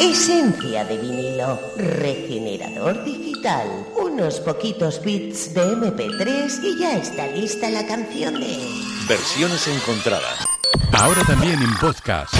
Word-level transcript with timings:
Esencia 0.00 0.84
de 0.84 0.96
vinilo, 0.96 1.58
regenerador 1.76 3.02
digital, 3.04 3.66
unos 4.00 4.38
poquitos 4.38 5.02
bits 5.02 5.52
de 5.54 5.76
MP3 5.76 6.62
y 6.62 6.78
ya 6.78 6.96
está 6.96 7.26
lista 7.26 7.68
la 7.68 7.84
canción 7.84 8.34
de... 8.34 8.58
Versiones 9.08 9.66
encontradas. 9.66 10.46
Ahora 10.92 11.22
también 11.26 11.60
en 11.60 11.74
podcast. 11.80 12.32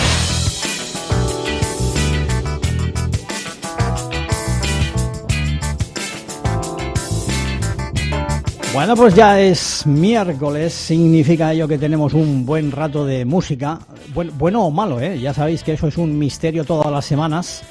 Bueno, 8.73 8.95
pues 8.95 9.17
ya 9.17 9.41
es 9.41 9.85
miércoles, 9.85 10.73
significa 10.73 11.53
ello 11.53 11.67
que 11.67 11.79
tenemos 11.79 12.15
un 12.15 12.47
buen 12.47 12.71
rato 12.71 13.05
de 13.05 13.25
música, 13.25 13.81
bueno, 14.27 14.65
o 14.65 14.71
malo, 14.71 15.01
¿eh? 15.01 15.19
ya 15.19 15.33
sabéis 15.33 15.63
que 15.63 15.73
eso 15.73 15.89
es 15.89 15.97
un 15.97 16.19
misterio 16.19 16.65
todas 16.65 16.91
las 16.91 17.05
semanas, 17.05 17.63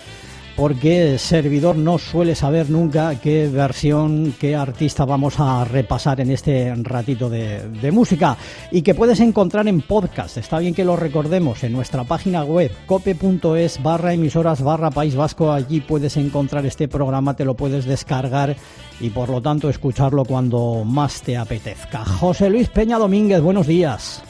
porque 0.56 1.12
el 1.12 1.20
servidor 1.20 1.76
no 1.76 1.98
suele 1.98 2.34
saber 2.34 2.70
nunca 2.70 3.14
qué 3.20 3.48
versión, 3.48 4.34
qué 4.40 4.56
artista 4.56 5.06
vamos 5.06 5.40
a 5.40 5.66
repasar 5.66 6.22
en 6.22 6.32
este 6.32 6.74
ratito 6.76 7.30
de, 7.30 7.68
de 7.70 7.92
música 7.92 8.38
y 8.72 8.82
que 8.82 8.96
puedes 8.96 9.20
encontrar 9.20 9.68
en 9.68 9.82
podcast. 9.82 10.38
Está 10.38 10.58
bien 10.60 10.74
que 10.74 10.86
lo 10.86 10.96
recordemos 10.96 11.64
en 11.64 11.74
nuestra 11.74 12.06
página 12.06 12.44
web 12.44 12.72
cope.es 12.88 13.84
barra 13.84 14.14
emisoras 14.14 14.64
barra 14.64 14.90
País 14.90 15.16
Vasco. 15.16 15.52
Allí 15.52 15.82
puedes 15.82 16.18
encontrar 16.18 16.66
este 16.66 16.88
programa, 16.88 17.36
te 17.36 17.46
lo 17.46 17.56
puedes 17.56 17.86
descargar 17.86 18.56
y 19.00 19.12
por 19.12 19.30
lo 19.30 19.42
tanto 19.42 19.70
escucharlo 19.70 20.26
cuando 20.26 20.84
más 20.84 21.22
te 21.22 21.38
apetezca. 21.38 22.04
José 22.04 22.50
Luis 22.50 22.70
Peña 22.70 22.98
Domínguez, 22.98 23.42
buenos 23.42 23.68
días. 23.68 24.24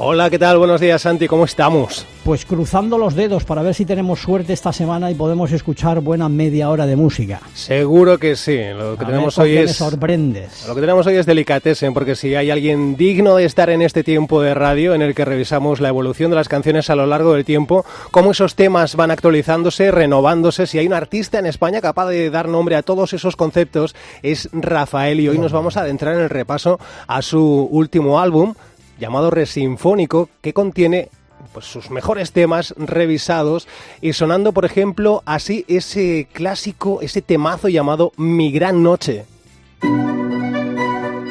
Hola, 0.00 0.30
¿qué 0.30 0.38
tal? 0.38 0.58
Buenos 0.58 0.80
días, 0.80 1.02
Santi. 1.02 1.26
¿Cómo 1.26 1.44
estamos? 1.44 2.06
Pues 2.22 2.44
cruzando 2.44 2.98
los 2.98 3.16
dedos 3.16 3.42
para 3.42 3.62
ver 3.62 3.74
si 3.74 3.84
tenemos 3.84 4.20
suerte 4.20 4.52
esta 4.52 4.72
semana 4.72 5.10
y 5.10 5.16
podemos 5.16 5.50
escuchar 5.50 5.98
buena 5.98 6.28
media 6.28 6.70
hora 6.70 6.86
de 6.86 6.94
música. 6.94 7.40
Seguro 7.52 8.16
que 8.16 8.36
sí. 8.36 8.60
Lo 8.76 8.96
que 8.96 9.02
A 9.04 9.08
tenemos 9.08 9.36
ver, 9.36 9.42
¿con 9.42 9.50
hoy 9.50 9.56
es 9.56 9.66
me 9.66 9.72
sorprendes. 9.74 10.68
lo 10.68 10.76
que 10.76 10.80
tenemos 10.82 11.04
hoy 11.08 11.16
es 11.16 11.26
delicatessen, 11.26 11.94
porque 11.94 12.14
si 12.14 12.36
hay 12.36 12.52
alguien 12.52 12.96
digno 12.96 13.34
de 13.34 13.44
estar 13.44 13.70
en 13.70 13.82
este 13.82 14.04
tiempo 14.04 14.40
de 14.40 14.54
radio 14.54 14.94
en 14.94 15.02
el 15.02 15.16
que 15.16 15.24
revisamos 15.24 15.80
la 15.80 15.88
evolución 15.88 16.30
de 16.30 16.36
las 16.36 16.48
canciones 16.48 16.90
a 16.90 16.94
lo 16.94 17.04
largo 17.04 17.34
del 17.34 17.44
tiempo, 17.44 17.84
cómo 18.12 18.30
esos 18.30 18.54
temas 18.54 18.94
van 18.94 19.10
actualizándose, 19.10 19.90
renovándose, 19.90 20.68
si 20.68 20.78
hay 20.78 20.86
un 20.86 20.92
artista 20.94 21.40
en 21.40 21.46
España 21.46 21.80
capaz 21.80 22.06
de 22.06 22.30
dar 22.30 22.46
nombre 22.46 22.76
a 22.76 22.82
todos 22.84 23.14
esos 23.14 23.34
conceptos, 23.34 23.96
es 24.22 24.48
Rafael 24.52 25.18
y 25.18 25.28
hoy 25.28 25.38
nos 25.38 25.50
vamos 25.50 25.76
a 25.76 25.80
adentrar 25.80 26.14
en 26.14 26.20
el 26.20 26.30
repaso 26.30 26.78
a 27.08 27.20
su 27.20 27.68
último 27.72 28.20
álbum 28.20 28.54
llamado 28.98 29.30
Resinfónico, 29.30 30.28
que 30.40 30.52
contiene 30.52 31.08
pues 31.52 31.66
sus 31.66 31.90
mejores 31.90 32.32
temas 32.32 32.74
revisados 32.76 33.68
y 34.00 34.12
sonando, 34.12 34.52
por 34.52 34.64
ejemplo, 34.64 35.22
así 35.24 35.64
ese 35.68 36.28
clásico, 36.32 37.00
ese 37.00 37.22
temazo 37.22 37.68
llamado 37.68 38.12
Mi 38.16 38.50
Gran 38.52 38.82
Noche. 38.82 39.24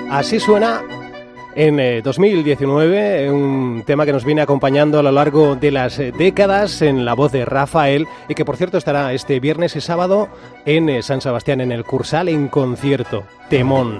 Así 0.09 0.39
suena 0.39 0.81
en 1.57 1.79
eh, 1.79 2.01
2019, 2.03 3.31
un 3.31 3.83
tema 3.85 4.05
que 4.05 4.13
nos 4.13 4.23
viene 4.23 4.41
acompañando 4.41 4.99
a 4.99 5.03
lo 5.03 5.11
largo 5.11 5.55
de 5.55 5.71
las 5.71 5.97
eh, 5.97 6.13
décadas 6.15 6.83
en 6.83 7.03
la 7.03 7.15
voz 7.15 7.31
de 7.31 7.45
Rafael 7.45 8.07
y 8.29 8.35
que 8.35 8.45
por 8.45 8.57
cierto 8.57 8.77
estará 8.77 9.11
este 9.11 9.39
viernes 9.39 9.75
y 9.75 9.81
sábado 9.81 10.29
en 10.65 10.87
eh, 10.87 11.01
San 11.01 11.19
Sebastián, 11.19 11.59
en 11.59 11.71
el 11.71 11.83
Cursal, 11.83 12.29
en 12.29 12.47
concierto. 12.47 13.23
Temón. 13.49 13.99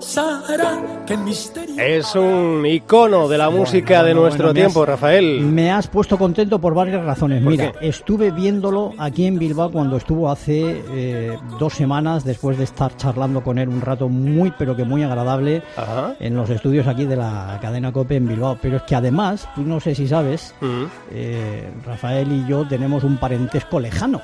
pasará? 0.00 1.04
¿Qué 1.06 1.16
misterio? 1.16 1.74
Es 1.78 2.14
un 2.14 2.64
icono 2.66 3.28
de 3.28 3.36
la 3.38 3.50
música 3.50 3.98
de 4.02 4.10
Bueno, 4.14 4.20
nuestro 4.22 4.46
bueno, 4.46 4.54
me 4.54 4.60
has- 4.60 4.72
tiempo, 4.72 4.86
Rafael. 4.86 5.40
Me 5.42 5.70
has 5.70 5.86
puesto 5.88 6.16
contento 6.18 6.58
por 6.58 6.74
varias 6.74 7.04
razones. 7.04 7.42
¿Por 7.42 7.52
Mira, 7.52 7.72
qué? 7.72 7.88
estuve 7.88 8.30
viéndolo 8.30 8.92
aquí 8.98 9.26
en 9.26 9.38
Bilbao 9.38 9.70
cuando 9.70 9.96
estuvo 9.96 10.30
hace 10.30 10.82
eh, 10.92 11.38
dos 11.58 11.74
semanas, 11.74 12.24
después 12.24 12.56
de 12.58 12.64
estar 12.64 12.96
charlando 12.96 13.42
con 13.42 13.58
él 13.58 13.68
un 13.68 13.80
rato 13.80 14.08
muy, 14.08 14.52
pero 14.58 14.74
que 14.74 14.84
muy 14.84 15.02
agradable 15.02 15.62
Ajá. 15.76 16.14
en 16.18 16.34
los 16.34 16.48
estudios 16.50 16.86
aquí 16.86 17.04
de 17.04 17.16
la 17.16 17.58
cadena 17.60 17.92
COPE 17.92 18.16
en 18.16 18.28
Bilbao. 18.28 18.58
Pero 18.60 18.78
es 18.78 18.82
que 18.84 18.94
además, 18.96 19.48
tú 19.54 19.62
no 19.62 19.80
sé 19.80 19.94
si 19.94 20.08
sabes, 20.08 20.54
Mm. 20.60 20.84
eh, 21.12 21.68
Rafael 21.86 22.32
y 22.32 22.46
yo 22.48 22.66
tenemos 22.66 23.04
un 23.04 23.16
parentesco 23.18 23.78
lejano. 23.80 24.22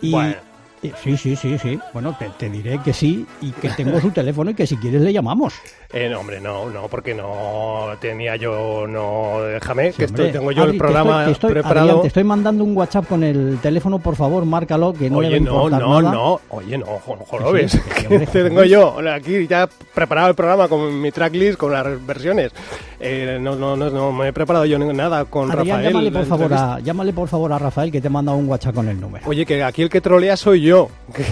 Y, 0.00 0.10
Bueno. 0.12 0.34
Eh, 0.84 0.92
sí, 1.02 1.16
sí, 1.16 1.34
sí, 1.36 1.58
sí. 1.58 1.78
Bueno, 1.92 2.14
te, 2.18 2.28
te 2.38 2.48
diré 2.48 2.78
que 2.82 2.92
sí 2.92 3.26
y 3.40 3.50
que 3.52 3.68
tengo 3.70 4.00
su 4.00 4.10
teléfono 4.10 4.50
y 4.50 4.54
que 4.54 4.66
si 4.66 4.76
quieres 4.76 5.02
le 5.02 5.12
llamamos. 5.12 5.54
Eh, 5.92 6.08
no, 6.10 6.20
hombre, 6.20 6.40
no, 6.40 6.68
no, 6.70 6.88
porque 6.88 7.14
no 7.14 7.88
tenía 8.00 8.36
yo, 8.36 8.86
no, 8.88 9.40
déjame, 9.42 9.92
Sí, 9.92 9.98
que 9.98 10.04
estoy, 10.06 10.32
tengo 10.32 10.50
yo 10.50 10.62
Adri, 10.62 10.72
el 10.72 10.76
te 10.76 10.78
programa 10.78 11.10
estoy- 11.10 11.24
te 11.26 11.32
estoy- 11.32 11.52
preparado. 11.52 11.80
Adrián, 11.86 12.00
te 12.02 12.08
estoy 12.08 12.24
mandando 12.24 12.64
un 12.64 12.76
WhatsApp 12.76 13.06
con 13.06 13.22
el 13.22 13.58
teléfono, 13.62 13.98
por 14.00 14.16
favor, 14.16 14.44
márcalo, 14.44 14.92
que 14.92 15.08
no 15.08 15.20
le 15.20 15.28
va 15.28 15.34
Oye, 15.34 15.40
no, 15.40 15.50
importar 15.54 15.80
no, 15.80 16.02
nada. 16.02 16.14
no, 16.14 16.40
oye, 16.50 16.78
no, 16.78 16.86
Sí, 17.04 17.12
jorobes, 17.28 17.72
sí, 17.72 17.78
que 18.08 18.18
te 18.26 18.44
tengo 18.44 18.64
yo 18.64 18.96
aquí 19.12 19.46
ya 19.46 19.68
preparado 19.94 20.28
el 20.30 20.34
programa 20.34 20.66
con 20.68 21.00
mi 21.00 21.12
tracklist, 21.12 21.56
con 21.58 21.72
las 21.72 22.04
versiones. 22.04 22.50
Eh, 22.98 23.38
no, 23.40 23.54
no, 23.54 23.76
no, 23.76 23.90
no 23.90 24.12
me 24.12 24.28
he 24.28 24.32
preparado 24.32 24.64
yo 24.64 24.78
nada 24.78 25.24
con 25.26 25.50
Adrián, 25.50 25.78
Rafael. 25.78 25.92
llámale 25.92 26.10
por, 26.10 26.26
favor 26.26 26.54
a, 26.54 26.80
llámale 26.80 27.12
por 27.12 27.28
favor 27.28 27.52
a 27.52 27.58
Rafael 27.58 27.92
que 27.92 28.00
te 28.00 28.08
manda 28.08 28.32
un 28.32 28.48
WhatsApp 28.48 28.74
con 28.74 28.88
el 28.88 29.00
número. 29.00 29.24
Oye, 29.28 29.44
que 29.46 29.62
aquí 29.62 29.82
el 29.82 29.90
que 29.90 30.00
trolea 30.00 30.36
soy 30.36 30.62
yo. 30.62 30.73
¿Qué, 31.14 31.24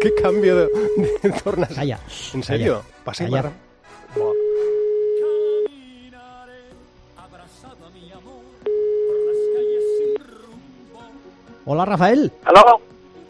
qué 0.00 0.14
cambio 0.22 0.56
de, 0.56 0.68
de 1.22 1.30
tornas? 1.42 1.72
Calla. 1.74 1.98
¿En 2.34 2.42
serio? 2.42 2.82
Para- 3.04 3.52
rumbo. 4.14 4.32
Hola, 11.66 11.84
Rafael. 11.84 12.30
¿Aló? 12.44 12.80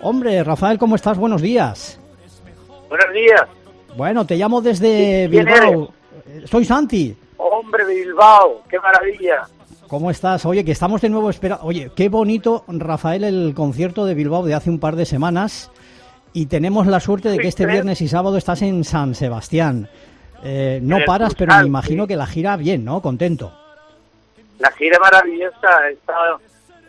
Hombre, 0.01 0.43
Rafael, 0.43 0.79
¿cómo 0.79 0.97
estás? 0.97 1.17
Buenos 1.17 1.41
días. 1.41 1.99
Buenos 2.89 3.13
días. 3.13 3.43
Bueno, 3.97 4.27
te 4.27 4.37
llamo 4.37 4.61
desde 4.61 5.29
¿Quién 5.31 5.45
Bilbao. 5.47 5.93
Soy 6.47 6.65
Santi. 6.65 7.17
Hombre 7.37 7.85
Bilbao, 7.87 8.63
qué 8.69 8.79
maravilla. 8.81 9.47
¿Cómo 9.95 10.11
estás? 10.11 10.45
Oye, 10.45 10.65
que 10.65 10.73
estamos 10.73 11.01
de 11.03 11.09
nuevo 11.09 11.31
esperando. 11.31 11.65
Oye, 11.65 11.93
qué 11.95 12.09
bonito, 12.09 12.65
Rafael, 12.67 13.23
el 13.23 13.55
concierto 13.55 14.05
de 14.05 14.15
Bilbao 14.15 14.43
de 14.43 14.53
hace 14.53 14.69
un 14.69 14.81
par 14.81 14.97
de 14.97 15.07
semanas. 15.07 15.71
Y 16.33 16.47
tenemos 16.47 16.89
la 16.89 16.99
suerte 16.99 17.29
de 17.29 17.39
que 17.39 17.47
este 17.47 17.63
¿eh? 17.63 17.67
viernes 17.67 18.01
y 18.01 18.09
sábado 18.09 18.37
estás 18.37 18.63
en 18.63 18.83
San 18.83 19.15
Sebastián. 19.15 19.89
Eh, 20.43 20.81
no 20.83 20.99
paras, 21.07 21.37
pero 21.37 21.55
me 21.55 21.67
imagino 21.67 22.09
que 22.09 22.17
la 22.17 22.27
gira 22.27 22.57
bien, 22.57 22.85
¿no? 22.85 23.01
Contento. 23.01 23.57
La 24.59 24.73
gira 24.73 24.99
maravillosa. 24.99 25.89
He 25.89 25.93
estado, 25.93 26.41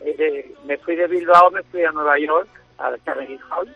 eh, 0.04 0.56
me 0.66 0.76
fui 0.78 0.96
de 0.96 1.06
Bilbao, 1.06 1.52
me 1.52 1.62
fui 1.62 1.84
a 1.84 1.92
Nueva 1.92 2.18
York, 2.18 2.50
al 2.80 3.00
Carnegie 3.04 3.38
Hall. 3.52 3.72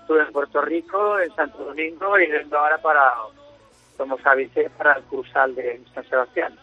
Estuve 0.00 0.22
en 0.22 0.32
Puerto 0.32 0.60
Rico, 0.60 1.20
en 1.20 1.32
Santo 1.36 1.66
Domingo 1.66 2.18
y 2.18 2.26
vengo 2.26 2.56
ahora 2.56 2.78
para, 2.78 3.12
como 3.96 4.18
sabéis, 4.18 4.50
eh, 4.56 4.68
para 4.76 4.94
el 4.94 5.04
Cursal 5.04 5.54
de 5.54 5.80
San 5.94 6.04
Sebastián. 6.08 6.58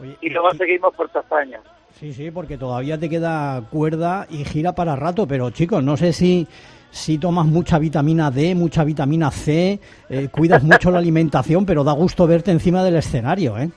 Oye, 0.00 0.16
Y 0.20 0.30
luego 0.30 0.48
y- 0.54 0.56
seguimos 0.58 0.94
por 0.94 1.08
toda 1.08 1.20
España. 1.22 1.60
Sí, 1.98 2.12
sí, 2.14 2.30
porque 2.30 2.56
todavía 2.56 2.98
te 2.98 3.08
queda 3.10 3.62
cuerda 3.70 4.26
y 4.30 4.44
gira 4.44 4.74
para 4.74 4.96
rato, 4.96 5.26
pero 5.26 5.50
chicos, 5.50 5.82
no 5.84 5.96
sé 5.96 6.12
si, 6.14 6.46
si 6.90 7.18
tomas 7.18 7.44
mucha 7.46 7.78
vitamina 7.78 8.30
D, 8.30 8.54
mucha 8.54 8.84
vitamina 8.84 9.30
C, 9.30 9.78
eh, 10.08 10.28
cuidas 10.30 10.62
mucho 10.62 10.90
la 10.90 10.98
alimentación, 11.00 11.66
pero 11.66 11.84
da 11.84 11.92
gusto 11.92 12.26
verte 12.26 12.50
encima 12.52 12.82
del 12.84 12.96
escenario, 12.96 13.58
¿eh? 13.58 13.70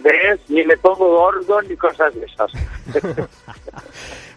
¿Ves? 0.00 0.40
Ni 0.48 0.64
me 0.64 0.76
pongo 0.78 1.08
gordo 1.18 1.60
ni 1.62 1.76
cosas 1.76 2.14
de 2.14 2.24
esas. 2.26 2.50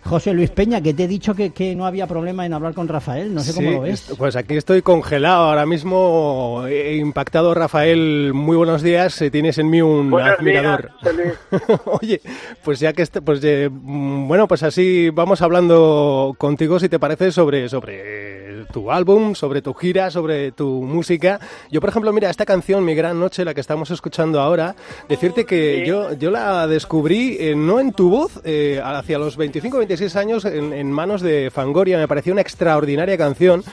José 0.05 0.33
Luis 0.33 0.49
Peña, 0.49 0.81
que 0.81 0.93
te 0.93 1.05
he 1.05 1.07
dicho 1.07 1.33
que, 1.33 1.51
que 1.51 1.75
no 1.75 1.85
había 1.85 2.07
problema 2.07 2.45
en 2.45 2.53
hablar 2.53 2.73
con 2.73 2.87
Rafael, 2.87 3.33
no 3.33 3.41
sé 3.41 3.53
cómo 3.53 3.71
lo 3.71 3.81
ves. 3.81 4.13
Pues 4.17 4.35
aquí 4.35 4.55
estoy 4.55 4.81
congelado 4.81 5.45
ahora 5.45 5.65
mismo, 5.65 6.63
eh, 6.67 6.95
impactado 6.97 7.53
Rafael, 7.53 8.31
muy 8.33 8.57
buenos 8.57 8.81
días, 8.81 9.21
eh, 9.21 9.31
tienes 9.31 9.57
en 9.57 9.69
mí 9.69 9.81
un 9.81 10.09
Buenos 10.11 10.37
admirador. 10.39 10.91
días, 11.01 11.35
Oye, 11.85 12.21
pues 12.63 12.79
ya 12.79 12.91
que 12.93 13.01
est- 13.03 13.19
pues 13.23 13.39
eh, 13.43 13.69
mm, 13.71 14.27
bueno, 14.27 14.47
pues 14.47 14.63
así 14.63 15.09
vamos 15.09 15.41
hablando 15.41 16.35
contigo 16.37 16.79
si 16.79 16.89
te 16.89 16.99
parece 16.99 17.31
sobre 17.31 17.69
sobre 17.69 18.32
tu 18.65 18.91
álbum, 18.91 19.35
sobre 19.35 19.61
tu 19.61 19.73
gira, 19.73 20.11
sobre 20.11 20.51
tu 20.51 20.81
música. 20.83 21.39
Yo 21.71 21.79
por 21.81 21.89
ejemplo, 21.89 22.11
mira, 22.13 22.29
esta 22.29 22.45
canción 22.45 22.83
Mi 22.85 22.95
gran 22.95 23.19
noche, 23.19 23.45
la 23.45 23.53
que 23.53 23.61
estamos 23.61 23.91
escuchando 23.91 24.39
ahora, 24.41 24.75
decirte 25.09 25.45
que 25.45 25.81
Sí. 25.83 25.85
yo 25.85 26.13
yo 26.13 26.31
la 26.31 26.67
descubrí 26.67 27.37
eh, 27.39 27.55
no 27.55 27.79
en 27.79 27.91
tu 27.93 28.09
voz, 28.09 28.39
eh, 28.43 28.79
hacia 28.83 29.17
los 29.17 29.37
25 29.37 29.77
26 29.77 30.15
años 30.15 30.45
en, 30.45 30.73
en 30.73 30.91
manos 30.91 31.21
de 31.21 31.49
Fangoria, 31.51 31.97
me 31.97 32.07
pareció 32.07 32.33
una 32.33 32.41
extraordinaria 32.41 33.17
canción. 33.17 33.63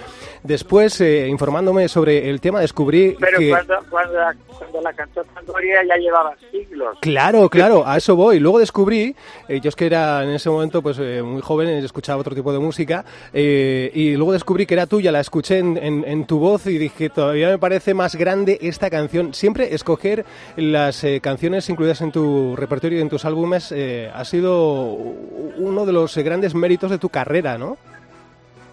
Después, 0.42 0.98
eh, 1.02 1.28
informándome 1.28 1.88
sobre 1.88 2.31
el 2.31 2.40
tema, 2.40 2.60
descubrí 2.60 3.14
Pero 3.20 3.38
que... 3.38 3.50
cuando, 3.50 3.75
cuando, 3.90 4.14
la, 4.14 4.34
cuando 4.58 4.81
la 4.81 4.92
cantó 4.94 5.22
Fangoria 5.34 5.82
ya 5.87 5.96
llevaba 5.96 6.34
siglos. 6.50 6.96
Claro, 7.00 7.48
claro, 7.50 7.87
a 7.87 7.98
eso 7.98 8.16
voy. 8.16 8.38
Luego 8.40 8.58
descubrí, 8.58 9.14
eh, 9.48 9.60
yo 9.60 9.69
es 9.69 9.76
que 9.76 9.84
era 9.87 10.25
en 10.25 10.31
ese 10.31 10.48
momento 10.48 10.81
pues 10.82 10.98
eh, 10.98 11.22
muy 11.22 11.42
joven, 11.42 11.69
escuchaba 11.69 12.20
otro 12.20 12.34
tipo 12.34 12.52
de 12.54 12.58
música, 12.58 13.04
eh, 13.34 13.90
y 13.92 14.14
luego 14.16 14.32
descubrí 14.32 14.64
que 14.64 14.75
era 14.75 14.79
tuya, 14.86 15.12
la 15.12 15.20
escuché 15.20 15.58
en, 15.58 15.76
en- 15.76 16.04
en 16.06 16.26
tu 16.26 16.38
voz 16.38 16.66
y 16.66 16.78
dije, 16.78 17.08
todavía 17.10 17.48
me 17.48 17.58
parece 17.58 17.94
más 17.94 18.16
grande 18.16 18.58
esta 18.60 18.90
canción. 18.90 19.34
Siempre 19.34 19.74
escoger 19.74 20.24
las 20.56 21.02
eh, 21.04 21.20
canciones 21.20 21.68
incluidas 21.68 22.00
en 22.00 22.12
tu 22.12 22.54
repertorio 22.56 22.98
y 22.98 23.02
en 23.02 23.08
tus 23.08 23.24
álbumes 23.24 23.72
eh, 23.72 24.10
ha 24.14 24.24
sido 24.24 24.92
uno 24.92 25.86
de 25.86 25.92
los 25.92 26.16
grandes 26.18 26.54
méritos 26.54 26.90
de 26.90 26.98
tu 26.98 27.08
carrera, 27.08 27.58
¿no? 27.58 27.76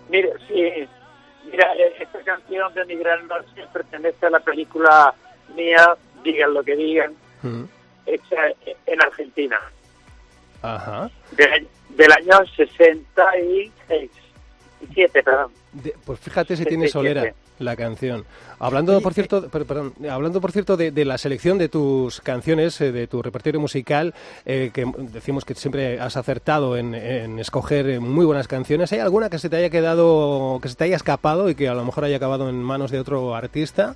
Mira, 0.09 0.30
sí, 0.48 0.88
mira, 1.51 1.68
esta 2.00 2.19
canción 2.19 2.74
de 2.74 2.86
Mi 2.86 2.95
Gran 2.95 3.27
Noche 3.27 3.65
pertenece 3.74 4.25
a 4.25 4.30
la 4.30 4.39
película 4.39 5.13
mía, 5.56 5.95
digan 6.24 6.54
lo 6.54 6.63
que 6.63 6.75
digan, 6.75 7.13
hecha 8.06 8.36
en 8.86 9.01
Argentina, 9.01 9.57
Ajá. 10.62 11.09
del, 11.31 11.51
año- 11.54 11.68
del 11.89 12.12
año 12.12 12.45
66, 12.56 14.12
7, 14.94 15.24
perdón. 15.24 15.52
De- 15.72 15.96
pues 16.06 16.20
fíjate 16.20 16.56
si 16.56 16.66
tiene 16.66 16.88
solera 16.88 17.34
la 17.60 17.76
canción. 17.76 18.26
Hablando, 18.60 19.02
por 19.02 19.14
cierto, 19.14 19.50
per- 19.50 19.66
perdón, 19.66 19.94
hablando 20.10 20.40
por 20.42 20.52
cierto 20.52 20.78
de, 20.78 20.92
de 20.92 21.06
la 21.06 21.18
selección 21.18 21.58
de 21.58 21.70
tus 21.70 22.22
canciones, 22.22 22.80
eh, 22.82 22.92
de 22.92 23.08
tu 23.08 23.22
repertorio 23.22 23.60
musical, 23.60 24.14
eh, 24.46 24.72
que 24.74 24.86
decimos 24.98 25.46
que 25.46 25.56
siempre 25.56 26.00
has 26.00 26.18
acertado 26.18 26.78
en, 26.78 26.94
en 26.96 27.40
escoger 27.40 27.90
eh, 27.90 28.00
muy 28.00 28.26
buenas 28.26 28.48
canciones. 28.48 28.92
¿Hay 28.94 29.00
alguna 29.00 29.30
que 29.30 29.40
se 29.40 29.50
te 29.50 29.56
haya 29.58 29.70
quedado, 29.70 30.60
que 30.62 30.70
se 30.70 30.76
te 30.76 30.84
haya 30.86 30.96
escapado 30.96 31.50
y 31.50 31.56
que 31.56 31.68
a 31.68 31.74
lo 31.74 31.84
mejor 31.86 32.04
haya 32.06 32.18
acabado 32.18 32.50
en 32.50 32.62
manos 32.62 32.92
de 32.92 33.00
otro 33.00 33.36
artista? 33.36 33.96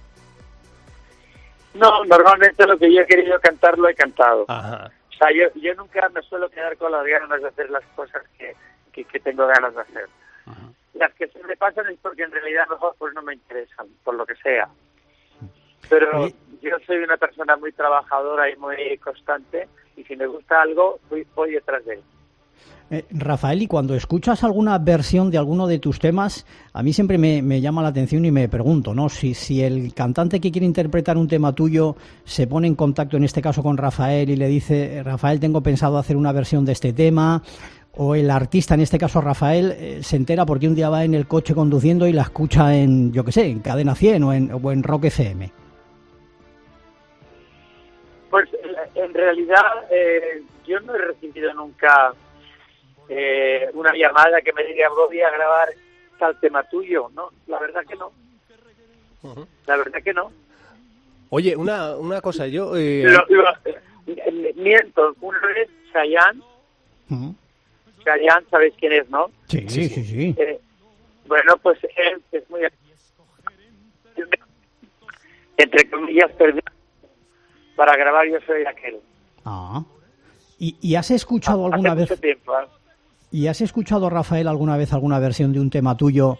No, 1.74 2.04
normalmente 2.06 2.66
lo 2.68 2.78
que 2.78 2.94
yo 2.94 3.02
he 3.02 3.06
querido 3.06 3.40
cantar 3.40 3.78
lo 3.78 3.88
he 3.88 3.96
cantado. 3.96 4.46
Ajá. 4.48 4.92
O 5.10 5.14
sea, 5.14 5.28
yo, 5.32 5.62
yo 5.62 5.74
nunca 5.76 6.10
me 6.10 6.22
suelo 6.24 6.50
quedar 6.50 6.76
con 6.78 6.92
las 6.92 7.06
ganas 7.06 7.42
de 7.42 7.48
hacer 7.48 7.70
las 7.70 7.84
cosas 7.96 8.24
que, 8.38 8.56
que, 8.92 9.06
que 9.06 9.20
tengo 9.20 9.46
ganas 9.48 9.74
de 9.76 9.82
hacer. 9.82 10.06
Las 11.02 11.16
que 11.16 11.28
se 11.30 11.42
me 11.44 11.58
pasan 11.58 11.88
es 11.88 11.98
porque 12.00 12.22
en 12.22 12.32
realidad 12.32 12.68
mejor 12.70 12.94
pues 13.00 13.12
no 13.16 13.24
me 13.24 13.34
interesan, 13.34 13.88
por 14.04 14.14
lo 14.14 14.24
que 14.24 14.36
sea. 14.36 14.70
Pero 15.90 16.28
yo 16.62 16.76
soy 16.86 16.98
una 16.98 17.18
persona 17.18 17.58
muy 17.58 17.72
trabajadora 17.72 18.48
y 18.52 18.56
muy 18.56 19.00
constante 19.00 19.68
y 19.98 20.04
si 20.04 20.16
me 20.16 20.28
gusta 20.28 20.62
algo, 20.62 21.00
voy, 21.10 21.26
voy 21.34 21.54
detrás 21.54 21.84
de 21.86 21.96
él. 21.96 22.04
Eh, 22.92 23.06
Rafael, 23.10 23.64
y 23.64 23.68
cuando 23.68 23.96
escuchas 23.96 24.44
alguna 24.44 24.78
versión 24.78 25.32
de 25.32 25.40
alguno 25.40 25.66
de 25.66 25.80
tus 25.80 25.98
temas, 25.98 26.46
a 26.72 26.84
mí 26.84 26.94
siempre 26.94 27.18
me, 27.18 27.42
me 27.42 27.62
llama 27.62 27.82
la 27.82 27.88
atención 27.88 28.24
y 28.26 28.32
me 28.32 28.48
pregunto, 28.48 28.94
¿no? 28.94 29.10
Si, 29.10 29.34
si 29.34 29.64
el 29.64 29.96
cantante 29.96 30.40
que 30.40 30.52
quiere 30.52 30.68
interpretar 30.68 31.18
un 31.18 31.28
tema 31.28 31.56
tuyo 31.56 31.96
se 32.26 32.46
pone 32.46 32.68
en 32.68 32.76
contacto, 32.76 33.18
en 33.18 33.24
este 33.24 33.42
caso 33.42 33.64
con 33.64 33.78
Rafael, 33.78 34.30
y 34.30 34.36
le 34.36 34.50
dice, 34.50 35.02
Rafael, 35.04 35.40
tengo 35.40 35.62
pensado 35.62 35.98
hacer 35.98 36.16
una 36.16 36.32
versión 36.32 36.66
de 36.66 36.74
este 36.74 36.92
tema, 36.94 37.42
o 37.98 38.16
el 38.16 38.30
artista, 38.32 38.74
en 38.74 38.82
este 38.82 38.98
caso 38.98 39.20
Rafael, 39.22 39.76
eh, 39.78 40.00
se 40.04 40.16
entera 40.16 40.46
porque 40.46 40.68
un 40.68 40.76
día 40.76 40.90
va 40.90 41.04
en 41.04 41.14
el 41.14 41.28
coche 41.28 41.54
conduciendo 41.54 42.08
y 42.08 42.14
la 42.14 42.22
escucha 42.24 42.76
en, 42.76 43.12
yo 43.12 43.24
qué 43.26 43.32
sé, 43.32 43.46
en 43.48 43.60
Cadena 43.60 43.96
100 43.96 44.24
o 44.24 44.34
en, 44.34 44.52
o 44.52 44.72
en 44.72 44.84
Rock 44.84 45.06
FM. 45.06 45.52
Pues 48.30 48.48
en- 48.96 49.14
realidad 49.14 49.62
eh, 49.92 50.42
yo 50.66 50.80
no 50.82 50.96
he 50.96 51.00
recibido 51.00 51.54
nunca 51.54 52.14
eh, 53.10 53.70
una 53.74 53.94
llamada 53.94 54.42
que 54.42 54.54
me 54.54 54.64
diga 54.64 54.88
voy 54.90 55.20
a 55.22 55.30
grabar 55.30 55.68
tal 56.18 56.40
tema 56.40 56.64
tuyo, 56.64 57.10
¿no? 57.14 57.30
La 57.48 57.60
verdad 57.60 57.82
que 57.88 57.96
no. 57.96 58.12
La 59.68 59.76
verdad 59.76 60.00
que 60.04 60.14
no. 60.14 60.32
Oye, 61.30 61.56
una, 61.56 61.96
una 61.98 62.22
cosa, 62.22 62.48
yo... 62.48 62.76
eh, 62.78 63.04
Lo- 63.04 63.26
lo- 63.30 63.50
eh, 63.66 64.54
miento, 64.56 65.14
una 65.22 65.40
vez 65.48 65.70
Chayanne, 65.92 66.42
Ujú. 67.10 67.36
Chayanne, 68.04 68.46
¿sabéis 68.50 68.74
quién 68.80 68.94
es, 68.94 69.10
no? 69.10 69.32
Sí, 69.48 69.66
sí, 69.68 69.90
sí. 69.90 70.04
sí. 70.04 70.36
Eh, 70.38 70.60
bueno, 71.28 71.58
pues 71.62 71.80
él 71.84 72.22
es 72.32 72.50
muy... 72.50 72.62
Entre 75.58 75.90
comillas, 75.90 76.32
perdido 76.34 76.64
para 77.76 77.96
grabar 77.96 78.28
Yo 78.28 78.38
Soy 78.46 78.66
Aquel. 78.66 78.98
Ah. 79.46 79.84
¿Y, 80.60 80.76
y 80.82 80.96
has 80.96 81.12
escuchado 81.12 81.66
alguna 81.66 81.92
Hace 81.92 82.02
vez... 82.02 82.10
mucho 82.10 82.22
tiempo, 82.22 82.54
¿eh? 82.54 82.66
¿Y 83.32 83.48
has 83.48 83.62
escuchado, 83.62 84.10
Rafael, 84.10 84.48
alguna 84.48 84.76
vez 84.76 84.92
alguna 84.92 85.18
versión 85.20 85.54
de 85.54 85.60
un 85.60 85.70
tema 85.70 85.96
tuyo 85.96 86.38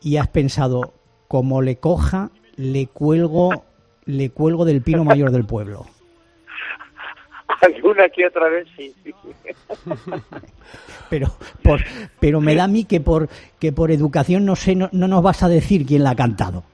y 0.00 0.16
has 0.16 0.28
pensado, 0.28 0.94
como 1.28 1.60
le 1.60 1.76
coja, 1.76 2.30
le 2.56 2.86
cuelgo, 2.86 3.64
le 4.06 4.30
cuelgo 4.30 4.64
del 4.64 4.80
pino 4.80 5.04
mayor 5.04 5.30
del 5.32 5.44
pueblo? 5.44 5.86
Alguna 7.60 8.08
que 8.08 8.26
otra 8.26 8.48
vez 8.48 8.66
sí. 8.76 8.94
sí. 9.02 9.14
Pero, 11.10 11.28
por, 11.62 11.80
pero 12.18 12.40
me 12.40 12.54
da 12.54 12.64
a 12.64 12.68
mí 12.68 12.86
que 12.86 13.00
por, 13.00 13.28
que 13.60 13.72
por 13.72 13.92
educación 13.92 14.44
no 14.44 14.56
sé, 14.56 14.74
no, 14.74 14.88
no 14.90 15.06
nos 15.06 15.22
vas 15.22 15.42
a 15.42 15.48
decir 15.48 15.86
quién 15.86 16.02
la 16.02 16.10
ha 16.10 16.16
cantado. 16.16 16.64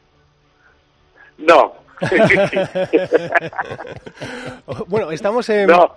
No. 1.36 1.74
bueno, 4.86 5.10
estamos 5.10 5.48
en... 5.50 5.66
no. 5.66 5.94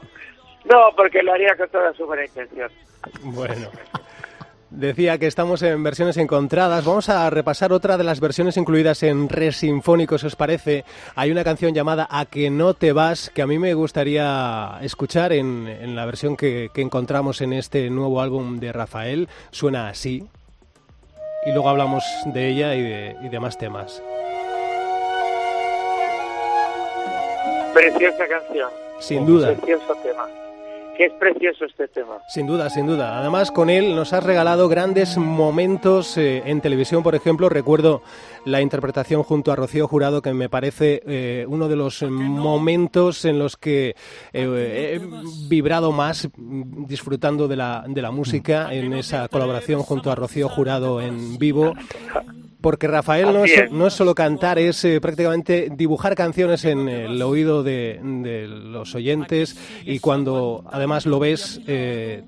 No, 0.65 0.89
porque 0.95 1.21
lo 1.21 1.33
haría 1.33 1.55
con 1.55 1.69
toda 1.69 1.93
su 1.93 2.05
buena 2.05 2.25
intención. 2.25 2.71
Bueno. 3.21 3.69
Decía 4.75 5.19
que 5.19 5.27
estamos 5.27 5.61
en 5.61 5.83
versiones 5.83 6.17
encontradas. 6.17 6.83
Vamos 6.83 7.07
a 7.07 7.29
repasar 7.29 7.71
otra 7.71 7.95
de 7.95 8.03
las 8.03 8.19
versiones 8.19 8.57
incluidas 8.57 9.03
en 9.03 9.29
Res 9.29 9.57
Sinfónico, 9.57 10.17
si 10.17 10.25
os 10.25 10.35
parece. 10.35 10.83
Hay 11.15 11.31
una 11.31 11.43
canción 11.43 11.75
llamada 11.75 12.07
A 12.09 12.25
que 12.25 12.49
no 12.49 12.73
te 12.73 12.91
vas, 12.91 13.29
que 13.29 13.43
a 13.43 13.47
mí 13.47 13.59
me 13.59 13.75
gustaría 13.75 14.79
escuchar 14.81 15.31
en, 15.31 15.67
en 15.67 15.95
la 15.95 16.07
versión 16.07 16.35
que, 16.35 16.71
que 16.73 16.81
encontramos 16.81 17.41
en 17.41 17.53
este 17.53 17.91
nuevo 17.91 18.19
álbum 18.19 18.59
de 18.59 18.71
Rafael. 18.71 19.29
Suena 19.51 19.89
así. 19.89 20.27
Y 21.45 21.51
luego 21.51 21.69
hablamos 21.69 22.03
de 22.25 22.49
ella 22.49 22.73
y 22.73 22.81
de, 22.81 23.15
y 23.21 23.29
de 23.29 23.39
más 23.39 23.59
temas. 23.59 24.01
Preciosa 27.75 28.27
canción. 28.27 28.69
Sin 28.99 29.25
duda. 29.25 29.53
Precioso 29.53 29.95
tema. 30.01 30.27
Que 30.97 31.05
es 31.05 31.13
precioso 31.13 31.65
este 31.65 31.87
tema. 31.87 32.19
Sin 32.27 32.45
duda, 32.45 32.69
sin 32.69 32.85
duda. 32.85 33.17
Además, 33.17 33.51
con 33.51 33.69
él 33.69 33.95
nos 33.95 34.13
has 34.13 34.23
regalado 34.23 34.69
grandes 34.69 35.17
momentos 35.17 36.17
eh, 36.17 36.43
en 36.45 36.61
televisión, 36.61 37.01
por 37.01 37.15
ejemplo. 37.15 37.49
Recuerdo 37.49 38.03
la 38.45 38.61
interpretación 38.61 39.23
junto 39.23 39.51
a 39.51 39.55
Rocío 39.55 39.87
Jurado, 39.87 40.21
que 40.21 40.33
me 40.33 40.49
parece 40.49 41.01
eh, 41.07 41.45
uno 41.47 41.67
de 41.67 41.75
los 41.75 42.03
momentos 42.03 43.25
en 43.25 43.39
los 43.39 43.57
que 43.57 43.95
eh, 44.33 44.99
he 44.99 45.01
vibrado 45.49 45.91
más 45.91 46.29
mm, 46.35 46.85
disfrutando 46.85 47.47
de 47.47 47.55
la, 47.55 47.85
de 47.87 48.01
la 48.01 48.11
música 48.11 48.73
en 48.73 48.93
esa 48.93 49.27
colaboración 49.29 49.81
junto 49.81 50.11
a 50.11 50.15
Rocío 50.15 50.47
Jurado 50.47 51.01
en 51.01 51.37
vivo. 51.39 51.73
Porque 52.63 52.87
Rafael 52.87 53.25
no 53.33 53.43
es, 53.43 53.51
es. 53.51 53.71
no 53.71 53.87
es 53.87 53.93
solo 53.93 54.15
cantar, 54.15 54.57
es 54.57 54.85
eh, 54.85 55.01
prácticamente 55.01 55.67
dibujar 55.69 56.15
canciones 56.15 56.63
en 56.63 56.87
el 56.87 57.21
oído 57.21 57.61
de, 57.61 57.99
de 58.01 58.47
los 58.47 58.95
oyentes 58.95 59.57
y 59.83 59.99
cuando 59.99 60.63
además 60.71 61.05
lo 61.05 61.19
ves 61.19 61.59
eh, 61.67 62.23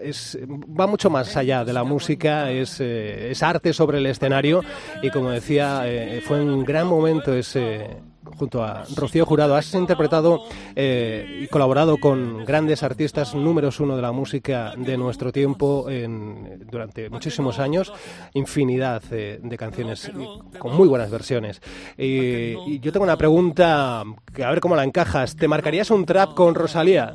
es, 0.00 0.38
va 0.48 0.86
mucho 0.86 1.10
más 1.10 1.36
allá 1.36 1.64
de 1.64 1.72
la 1.72 1.84
música, 1.84 2.50
es, 2.50 2.80
eh, 2.80 3.30
es 3.30 3.42
arte 3.42 3.72
sobre 3.72 3.98
el 3.98 4.06
escenario 4.06 4.62
y 5.02 5.10
como 5.10 5.30
decía, 5.30 5.82
eh, 5.86 6.22
fue 6.24 6.40
un 6.40 6.64
gran 6.64 6.86
momento 6.86 7.34
ese 7.34 7.98
junto 8.40 8.64
a 8.64 8.84
Rocío 8.96 9.26
Jurado. 9.26 9.54
Has 9.54 9.74
interpretado 9.74 10.44
eh, 10.74 11.40
y 11.42 11.46
colaborado 11.48 11.98
con 11.98 12.44
grandes 12.46 12.82
artistas 12.82 13.34
números 13.34 13.80
uno 13.80 13.96
de 13.96 14.02
la 14.02 14.12
música 14.12 14.72
de 14.78 14.96
nuestro 14.96 15.30
tiempo 15.30 15.90
en- 15.90 16.66
durante 16.70 17.10
muchísimos 17.10 17.58
años, 17.58 17.92
infinidad 18.32 19.02
eh, 19.10 19.38
de 19.42 19.56
canciones 19.58 20.10
con 20.58 20.74
muy 20.74 20.88
buenas 20.88 21.10
versiones. 21.10 21.60
Y, 21.98 22.56
y 22.66 22.80
yo 22.80 22.92
tengo 22.92 23.04
una 23.04 23.18
pregunta 23.18 24.02
que 24.34 24.42
a 24.42 24.50
ver 24.50 24.60
cómo 24.60 24.74
la 24.74 24.84
encajas. 24.84 25.36
¿Te 25.36 25.46
marcarías 25.46 25.90
un 25.90 26.06
trap 26.06 26.32
con 26.34 26.54
Rosalía? 26.54 27.14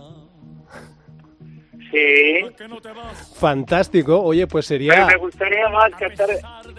Sí. 1.91 2.46
Fantástico. 3.36 4.22
Oye, 4.22 4.46
pues 4.48 4.67
Pero 4.67 4.79
sería... 4.79 5.05
me 5.08 5.17
gustaría 5.17 5.70
más 5.70 5.89
cantar 5.98 6.29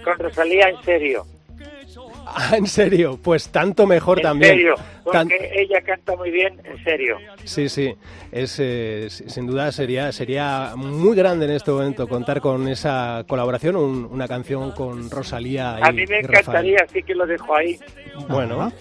con 0.05 0.19
Rosalía 0.19 0.69
en 0.69 0.83
serio. 0.85 1.25
Ah, 2.29 2.57
en 2.57 2.67
serio, 2.67 3.19
pues 3.23 3.49
tanto 3.51 3.87
mejor 3.87 4.19
En 4.19 4.23
también. 4.25 4.53
serio. 4.55 4.75
Porque 5.05 5.19
Tan- 5.19 5.31
ella 5.31 5.81
canta 5.83 6.17
muy 6.17 6.31
bien, 6.33 6.61
en 6.65 6.83
serio. 6.83 7.19
Sí, 7.45 7.69
sí, 7.69 7.95
es, 8.33 8.57
eh, 8.59 9.07
sin 9.09 9.47
duda 9.47 9.71
sería, 9.71 10.11
sería 10.11 10.73
muy 10.77 11.17
grande 11.17 11.45
en 11.47 11.53
este 11.53 11.71
momento 11.71 12.09
contar 12.09 12.41
con 12.41 12.67
esa 12.67 13.25
colaboración, 13.29 13.77
un- 13.77 14.05
una 14.07 14.27
canción 14.27 14.73
con 14.73 15.09
Rosalía 15.09 15.77
y 15.79 15.83
A 15.89 15.93
mí 15.93 16.05
me 16.09 16.19
y 16.19 16.23
Rafael. 16.23 16.39
encantaría, 16.41 16.79
así 16.89 17.03
que 17.05 17.15
lo 17.15 17.27
dejo 17.27 17.55
ahí. 17.55 17.79
Bueno, 18.29 18.61
Ajá. 18.61 18.73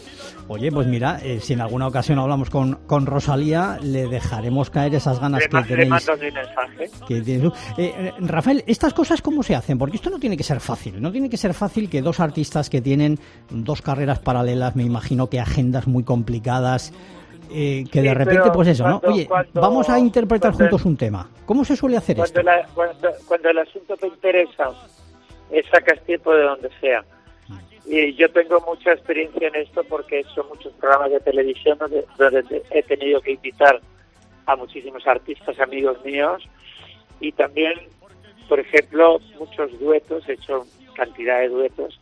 Oye, 0.47 0.71
pues 0.71 0.85
mira, 0.85 1.17
eh, 1.23 1.39
si 1.39 1.53
en 1.53 1.61
alguna 1.61 1.87
ocasión 1.87 2.19
hablamos 2.19 2.51
con, 2.51 2.75
con 2.85 3.07
Rosalía, 3.07 3.79
le 3.81 4.05
dejaremos 4.07 4.69
caer 4.69 4.93
esas 4.93 5.19
ganas 5.19 5.41
Le, 5.41 5.49
que 5.49 5.57
le 5.57 5.63
tenéis. 5.63 5.89
mensaje. 5.89 6.89
que 7.07 7.21
tienes. 7.21 7.51
Eh, 7.77 7.93
eh, 7.97 8.13
Rafael, 8.19 8.63
¿estas 8.67 8.93
cosas 8.93 9.23
cómo 9.23 9.41
se 9.41 9.55
hacen? 9.55 9.79
Porque 9.79 9.95
esto 9.95 10.11
no 10.11 10.19
tiene 10.19 10.37
que 10.37 10.43
ser 10.43 10.59
fácil. 10.59 11.01
No 11.01 11.11
tiene 11.11 11.31
que 11.31 11.37
ser 11.37 11.55
fácil 11.55 11.89
que 11.89 12.03
dos 12.03 12.19
artistas 12.19 12.69
que 12.69 12.79
tienen 12.79 13.17
dos 13.49 13.81
carreras 13.81 14.19
paralelas, 14.19 14.75
me 14.75 14.83
imagino 14.83 15.31
que 15.31 15.39
agendas 15.39 15.87
muy 15.87 16.03
complicadas, 16.03 16.93
eh, 17.51 17.83
que 17.91 18.01
Sí, 18.01 18.07
de 18.07 18.13
repente, 18.13 18.51
pues 18.53 18.67
eso, 18.67 18.87
¿no? 18.87 19.01
Oye, 19.03 19.25
cuando- 19.25 19.61
vamos 19.61 19.89
a 19.89 19.97
interpretar 19.97 20.53
juntos 20.53 20.85
un 20.85 20.95
tema. 20.95 21.27
¿Cómo 21.47 21.65
se 21.65 21.75
suele 21.75 21.97
hacer 21.97 22.19
esto? 22.19 22.33
Cuando, 22.43 22.51
la- 22.51 22.67
cuando, 22.75 23.09
cuando 23.27 23.49
el 23.49 23.57
asunto 23.57 23.97
te 23.97 24.07
interesa, 24.07 24.69
sacas 25.71 25.99
tiempo 26.05 26.31
de 26.35 26.43
donde 26.43 26.69
sea. 26.79 27.03
Y 27.87 28.13
yo 28.15 28.29
tengo 28.31 28.59
mucha 28.61 28.93
experiencia 28.93 29.47
en 29.47 29.55
esto 29.55 29.83
porque 29.83 30.17
he 30.17 30.19
hecho 30.21 30.43
muchos 30.45 30.73
programas 30.73 31.11
de 31.11 31.19
televisión 31.19 31.77
donde, 31.77 32.05
donde 32.17 32.63
he 32.71 32.81
tenido 32.83 33.21
que 33.21 33.31
invitar 33.33 33.79
a 34.47 34.55
muchísimos 34.55 35.05
artistas, 35.07 35.59
amigos 35.59 36.03
míos, 36.03 36.43
y 37.19 37.31
también, 37.31 37.73
por 38.49 38.59
ejemplo, 38.59 39.19
muchos 39.39 39.79
duetos, 39.79 40.27
he 40.29 40.33
hecho 40.33 40.65
cantidad 40.95 41.39
de 41.41 41.49
duetos. 41.49 41.99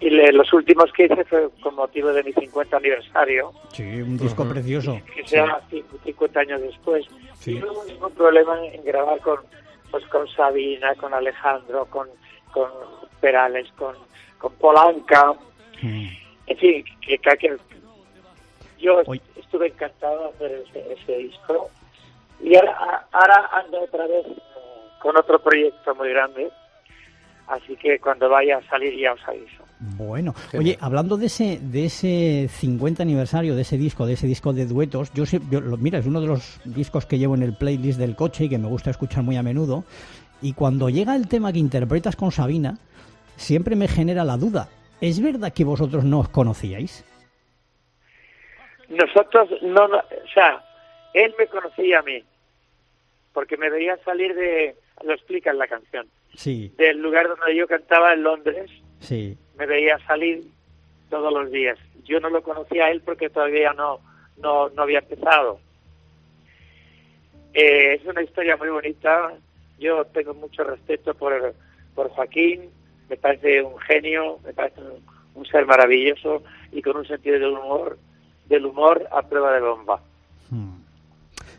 Y 0.00 0.08
le- 0.08 0.32
los 0.32 0.50
últimos 0.54 0.90
que 0.92 1.04
hice 1.04 1.24
fue 1.26 1.48
con 1.62 1.74
motivo 1.74 2.10
de 2.12 2.22
mi 2.22 2.32
50 2.32 2.76
aniversario, 2.78 3.52
Sí, 3.72 3.82
un 4.00 4.16
disco 4.16 4.48
precioso. 4.48 4.98
que 5.14 5.26
sea 5.26 5.60
cin- 5.70 5.84
50 6.04 6.40
años 6.40 6.62
después. 6.62 7.06
Sí. 7.38 7.52
Y 7.52 7.58
no 7.58 7.72
hubo 7.72 7.84
ningún 7.84 8.12
problema 8.12 8.64
en 8.66 8.82
grabar 8.84 9.18
con 9.20 9.40
pues 9.90 10.06
con 10.06 10.26
Sabina, 10.28 10.94
con 10.94 11.12
Alejandro, 11.12 11.84
con, 11.86 12.08
con 12.52 12.70
Perales, 13.20 13.66
con, 13.76 13.96
con 14.40 14.52
Polanca. 14.54 15.32
Mm. 15.82 16.06
En 16.46 16.56
fin, 16.58 16.84
que, 17.06 17.18
que- 17.18 17.36
que- 17.36 17.56
yo 18.80 19.02
estuve 19.36 19.68
encantado 19.68 20.18
de 20.22 20.28
hacer 20.46 20.64
ese, 20.68 20.92
ese 20.94 21.18
disco. 21.18 21.68
Y 22.42 22.56
ahora, 22.56 23.06
ahora 23.12 23.50
ando 23.52 23.82
otra 23.82 24.06
vez 24.06 24.26
eh, 24.26 24.38
con 25.02 25.16
otro 25.16 25.38
proyecto 25.42 25.94
muy 25.94 26.08
grande. 26.08 26.48
Así 27.46 27.76
que 27.76 27.98
cuando 27.98 28.28
vaya 28.28 28.58
a 28.58 28.62
salir 28.68 28.96
ya 28.98 29.12
os 29.12 29.20
aviso. 29.28 29.64
Bueno, 29.80 30.34
oye, 30.56 30.78
hablando 30.80 31.16
de 31.16 31.26
ese 31.26 31.58
de 31.60 31.86
ese 31.86 32.48
50 32.48 33.02
aniversario 33.02 33.54
de 33.56 33.62
ese 33.62 33.76
disco, 33.76 34.06
de 34.06 34.12
ese 34.12 34.26
disco 34.26 34.52
de 34.52 34.66
duetos, 34.66 35.12
yo, 35.14 35.26
sé, 35.26 35.40
yo 35.50 35.60
lo- 35.60 35.76
mira, 35.76 35.98
es 35.98 36.06
uno 36.06 36.20
de 36.20 36.28
los 36.28 36.60
discos 36.64 37.06
que 37.06 37.18
llevo 37.18 37.34
en 37.34 37.42
el 37.42 37.54
playlist 37.56 37.98
del 37.98 38.14
coche 38.14 38.44
y 38.44 38.48
que 38.48 38.58
me 38.58 38.68
gusta 38.68 38.90
escuchar 38.90 39.22
muy 39.24 39.36
a 39.36 39.42
menudo. 39.42 39.84
Y 40.42 40.52
cuando 40.54 40.88
llega 40.90 41.16
el 41.16 41.28
tema 41.28 41.52
que 41.52 41.58
interpretas 41.58 42.14
con 42.16 42.30
Sabina, 42.30 42.78
siempre 43.40 43.74
me 43.74 43.88
genera 43.88 44.22
la 44.24 44.36
duda. 44.36 44.68
¿Es 45.00 45.20
verdad 45.20 45.52
que 45.52 45.64
vosotros 45.64 46.04
no 46.04 46.20
os 46.20 46.28
conocíais? 46.28 47.04
Nosotros 48.88 49.48
no, 49.62 49.88
no- 49.88 49.98
o 49.98 50.28
sea, 50.34 50.62
él 51.14 51.34
me 51.38 51.46
conocía 51.46 52.00
a 52.00 52.02
mí, 52.02 52.22
porque 53.32 53.56
me 53.56 53.70
veía 53.70 53.96
salir 54.04 54.34
de, 54.34 54.76
lo 55.04 55.14
explica 55.14 55.50
en 55.50 55.58
la 55.58 55.66
canción, 55.68 56.06
Sí, 56.34 56.72
del 56.76 56.98
lugar 56.98 57.28
donde 57.28 57.56
yo 57.56 57.66
cantaba 57.66 58.12
en 58.12 58.22
Londres, 58.22 58.70
sí. 59.00 59.36
me 59.58 59.66
veía 59.66 59.98
salir 60.06 60.44
todos 61.08 61.32
los 61.32 61.50
días. 61.50 61.78
Yo 62.04 62.20
no 62.20 62.28
lo 62.30 62.42
conocía 62.42 62.86
a 62.86 62.90
él 62.90 63.00
porque 63.04 63.30
todavía 63.30 63.72
no, 63.72 64.00
no, 64.38 64.68
no 64.70 64.82
había 64.82 64.98
empezado. 65.00 65.60
Eh, 67.54 67.94
es 67.94 68.04
una 68.06 68.22
historia 68.22 68.56
muy 68.56 68.68
bonita. 68.68 69.32
Yo 69.78 70.04
tengo 70.06 70.34
mucho 70.34 70.62
respeto 70.64 71.14
por, 71.14 71.54
por 71.94 72.08
Joaquín. 72.10 72.70
Me 73.10 73.16
parece 73.16 73.60
un 73.62 73.76
genio, 73.80 74.38
me 74.44 74.54
parece 74.54 74.80
un, 74.80 75.04
un 75.34 75.44
ser 75.44 75.66
maravilloso 75.66 76.42
y 76.72 76.80
con 76.80 76.96
un 76.96 77.06
sentido 77.06 77.38
del 77.38 77.50
humor, 77.50 77.98
del 78.46 78.64
humor 78.64 79.06
a 79.10 79.22
prueba 79.22 79.52
de 79.52 79.60
bomba. 79.60 80.00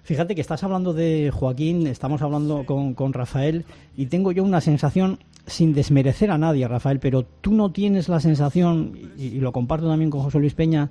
Fíjate 0.03 0.35
que 0.35 0.41
estás 0.41 0.63
hablando 0.63 0.93
de 0.93 1.31
Joaquín, 1.31 1.87
estamos 1.87 2.21
hablando 2.21 2.65
con, 2.65 2.93
con 2.95 3.13
Rafael 3.13 3.65
y 3.95 4.07
tengo 4.07 4.31
yo 4.31 4.43
una 4.43 4.59
sensación, 4.61 5.19
sin 5.45 5.73
desmerecer 5.73 6.31
a 6.31 6.37
nadie, 6.37 6.67
Rafael, 6.67 6.99
pero 6.99 7.23
tú 7.23 7.53
no 7.53 7.71
tienes 7.71 8.09
la 8.09 8.19
sensación, 8.19 8.97
y, 9.17 9.27
y 9.27 9.39
lo 9.39 9.51
comparto 9.51 9.87
también 9.87 10.09
con 10.09 10.21
José 10.21 10.39
Luis 10.39 10.53
Peña, 10.53 10.89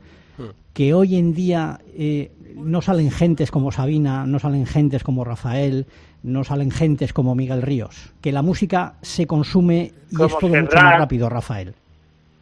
que 0.73 0.95
hoy 0.95 1.17
en 1.17 1.35
día 1.35 1.81
eh, 1.97 2.31
no 2.55 2.81
salen 2.81 3.11
gentes 3.11 3.51
como 3.51 3.73
Sabina, 3.73 4.27
no 4.27 4.39
salen 4.39 4.65
gentes 4.67 5.03
como 5.03 5.25
Rafael, 5.25 5.87
no 6.23 6.45
salen 6.45 6.71
gentes 6.71 7.13
como 7.13 7.35
Miguel 7.35 7.63
Ríos, 7.63 8.13
que 8.21 8.33
la 8.33 8.43
música 8.43 8.95
se 9.03 9.27
consume 9.27 9.93
y 10.11 10.15
Como 10.15 10.29
es 10.29 10.39
todo 10.39 10.51
mucho 10.51 10.77
más 10.77 10.99
rápido, 10.99 11.29
Rafael. 11.29 11.75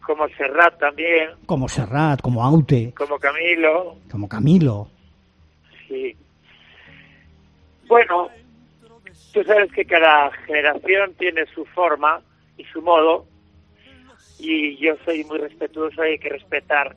Como 0.04 0.26
Serrat 0.28 0.78
también, 0.78 1.30
Como 1.46 1.68
Serrat, 1.68 2.20
como 2.20 2.44
Aute, 2.44 2.92
como 2.96 3.18
Camilo. 3.18 3.96
como 4.10 4.28
Camilo. 4.28 4.88
Sí. 5.88 6.16
Bueno, 7.88 8.28
tú 9.32 9.42
sabes 9.44 9.72
que 9.72 9.84
cada 9.84 10.30
generación 10.46 11.14
tiene 11.14 11.46
su 11.54 11.64
forma 11.64 12.20
y 12.56 12.64
su 12.64 12.82
modo, 12.82 13.26
y 14.38 14.76
yo 14.76 14.94
soy 15.04 15.24
muy 15.24 15.38
respetuoso 15.38 16.04
y 16.04 16.10
hay 16.10 16.18
que 16.18 16.28
respetar 16.28 16.94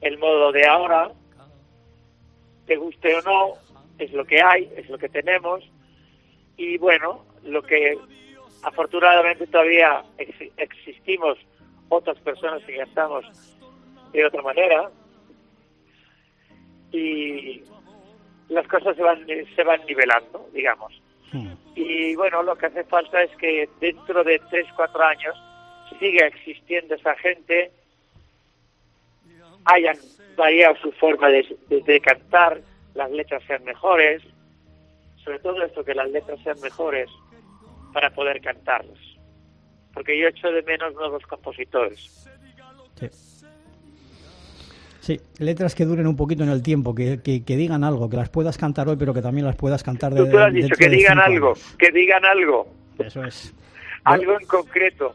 el 0.00 0.16
modo 0.18 0.52
de 0.52 0.66
ahora, 0.66 1.10
te 2.66 2.76
guste 2.76 3.16
o 3.16 3.22
no, 3.22 3.54
es 3.98 4.12
lo 4.12 4.24
que 4.24 4.40
hay, 4.40 4.70
es 4.76 4.88
lo 4.88 4.96
que 4.96 5.08
tenemos, 5.08 5.62
y 6.56 6.78
bueno, 6.78 7.24
lo 7.42 7.62
que 7.62 7.98
afortunadamente 8.62 9.46
todavía 9.48 10.04
ex- 10.18 10.52
existimos 10.56 11.36
otras 11.88 12.16
personas 12.18 12.62
que 12.64 12.76
cantamos 12.76 13.24
de 14.12 14.24
otra 14.24 14.42
manera, 14.42 14.90
y 16.92 17.62
las 18.50 18.66
cosas 18.68 18.94
se 18.96 19.02
van 19.02 19.24
se 19.26 19.64
van 19.64 19.80
nivelando, 19.86 20.48
digamos. 20.52 20.92
Hmm. 21.32 21.52
Y 21.74 22.14
bueno, 22.16 22.42
lo 22.42 22.56
que 22.56 22.66
hace 22.66 22.84
falta 22.84 23.22
es 23.22 23.30
que 23.36 23.68
dentro 23.80 24.22
de 24.24 24.38
tres, 24.50 24.66
cuatro 24.76 25.02
años 25.02 25.34
siga 25.98 26.26
existiendo 26.26 26.94
esa 26.94 27.14
gente, 27.16 27.70
hayan 29.64 29.96
variado 30.36 30.76
su 30.76 30.92
forma 30.92 31.28
de, 31.28 31.56
de- 31.68 31.80
de 31.82 32.00
cantar, 32.00 32.60
las 32.94 33.10
letras 33.10 33.42
sean 33.46 33.62
mejores, 33.64 34.22
sobre 35.24 35.38
todo 35.40 35.62
esto, 35.62 35.84
que 35.84 35.94
las 35.94 36.10
letras 36.10 36.38
sean 36.42 36.58
mejores 36.60 37.08
para 37.92 38.10
poder 38.10 38.40
cantarlas. 38.40 38.98
Porque 39.92 40.18
yo 40.18 40.28
echo 40.28 40.50
de 40.50 40.62
menos 40.62 40.94
nuevos 40.94 41.22
compositores. 41.26 42.26
Sí. 42.96 43.08
Sí, 45.00 45.18
letras 45.38 45.74
que 45.74 45.84
duren 45.86 46.06
un 46.06 46.16
poquito 46.16 46.42
en 46.42 46.50
el 46.50 46.62
tiempo, 46.62 46.94
que, 46.94 47.20
que, 47.22 47.42
que 47.42 47.56
digan 47.56 47.84
algo, 47.84 48.08
que 48.10 48.16
las 48.16 48.28
puedas 48.28 48.58
cantar 48.58 48.88
hoy, 48.88 48.96
pero 48.96 49.14
que 49.14 49.22
también 49.22 49.46
las 49.46 49.56
puedas 49.56 49.82
cantar 49.82 50.12
de, 50.14 50.24
Tú, 50.24 50.30
tú 50.30 50.38
has 50.38 50.52
dicho 50.52 50.74
que 50.78 50.88
digan 50.90 51.18
algo, 51.18 51.54
que 51.78 51.90
digan 51.90 52.24
algo. 52.24 52.68
Eso 52.98 53.24
es. 53.24 53.54
algo 54.04 54.38
en 54.38 54.46
concreto 54.46 55.12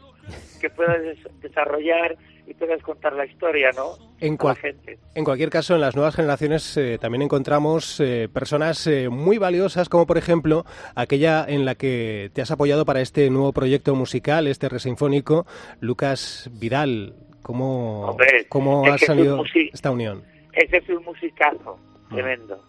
que 0.60 0.70
puedas 0.70 1.00
des- 1.02 1.40
desarrollar 1.40 2.16
y 2.48 2.54
puedas 2.54 2.80
contar 2.82 3.12
la 3.12 3.26
historia, 3.26 3.70
¿no? 3.76 3.92
En 4.20 4.30
A 4.30 4.32
la 4.32 4.38
cual- 4.38 4.56
gente. 4.56 4.98
En 5.14 5.24
cualquier 5.24 5.50
caso, 5.50 5.74
en 5.76 5.80
las 5.80 5.94
nuevas 5.94 6.14
generaciones 6.16 6.76
eh, 6.76 6.98
también 7.00 7.22
encontramos 7.22 8.00
eh, 8.00 8.28
personas 8.32 8.86
eh, 8.88 9.08
muy 9.08 9.38
valiosas, 9.38 9.88
como 9.88 10.06
por 10.06 10.18
ejemplo 10.18 10.64
aquella 10.96 11.44
en 11.46 11.64
la 11.64 11.74
que 11.76 12.30
te 12.32 12.42
has 12.42 12.50
apoyado 12.50 12.84
para 12.84 13.00
este 13.00 13.30
nuevo 13.30 13.52
proyecto 13.52 13.94
musical, 13.94 14.46
este 14.48 14.68
resinfónico, 14.68 15.46
Lucas 15.80 16.50
Vidal. 16.52 17.14
¿Cómo, 17.46 18.06
Hombre, 18.08 18.44
cómo 18.48 18.84
es 18.86 18.92
ha 18.92 18.94
es 18.96 19.06
salido 19.06 19.44
esta 19.72 19.90
unión? 19.92 20.24
Ese 20.52 20.78
es 20.78 20.88
un 20.88 21.04
musicazo 21.04 21.78
tremendo. 22.10 22.60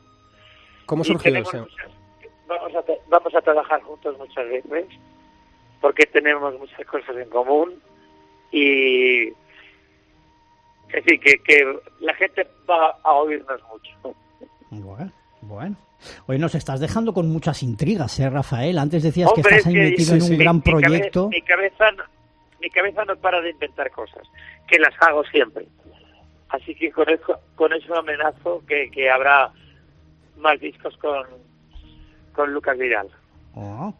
¿Cómo 0.85 1.03
surgió 1.03 1.35
ese? 1.35 1.59
muchas- 1.61 1.89
vamos, 2.47 2.75
a, 2.75 2.83
vamos 3.09 3.33
a 3.35 3.41
trabajar 3.41 3.81
juntos 3.81 4.15
muchas 4.19 4.47
veces 4.47 4.85
porque 5.81 6.05
tenemos 6.05 6.57
muchas 6.59 6.85
cosas 6.85 7.15
en 7.17 7.27
común 7.29 7.73
y 8.51 9.23
en 10.89 11.03
fin, 11.05 11.19
que, 11.21 11.39
que 11.43 11.79
la 12.01 12.13
gente 12.13 12.47
va 12.69 12.95
a 13.03 13.13
oírnos 13.13 13.59
mucho. 13.71 14.15
Bueno, 14.69 15.11
bueno. 15.41 15.75
Hoy 16.27 16.37
nos 16.37 16.53
estás 16.53 16.79
dejando 16.79 17.13
con 17.15 17.27
muchas 17.31 17.63
intrigas, 17.63 18.19
¿eh, 18.19 18.29
Rafael? 18.29 18.77
Antes 18.77 19.01
decías 19.01 19.31
que 19.33 19.41
estás 19.41 19.65
ahí 19.65 19.73
es 19.75 19.79
que- 19.85 19.89
metido 19.89 20.07
sí, 20.09 20.13
en 20.13 20.21
sí. 20.21 20.31
un 20.33 20.37
gran 20.39 20.55
Mi 20.57 20.61
cabe- 20.61 20.81
proyecto. 20.81 21.29
Mi 21.29 21.41
cabeza, 21.41 21.85
mi 22.61 22.69
cabeza 22.69 23.05
no 23.05 23.15
para 23.17 23.41
de 23.41 23.51
inventar 23.51 23.91
cosas, 23.91 24.27
que 24.67 24.79
las 24.79 24.93
hago 25.01 25.23
siempre. 25.25 25.67
Así 26.49 26.75
que 26.75 26.91
con 26.91 27.09
eso, 27.09 27.39
con 27.55 27.73
eso 27.73 27.95
amenazo 27.95 28.63
que, 28.67 28.89
que 28.89 29.09
habrá 29.09 29.51
más 30.37 30.59
discos 30.59 30.95
con, 30.97 31.25
con 32.33 32.53
Lucas 32.53 32.77
Vidal. 32.77 33.09
Eh, 33.55 33.91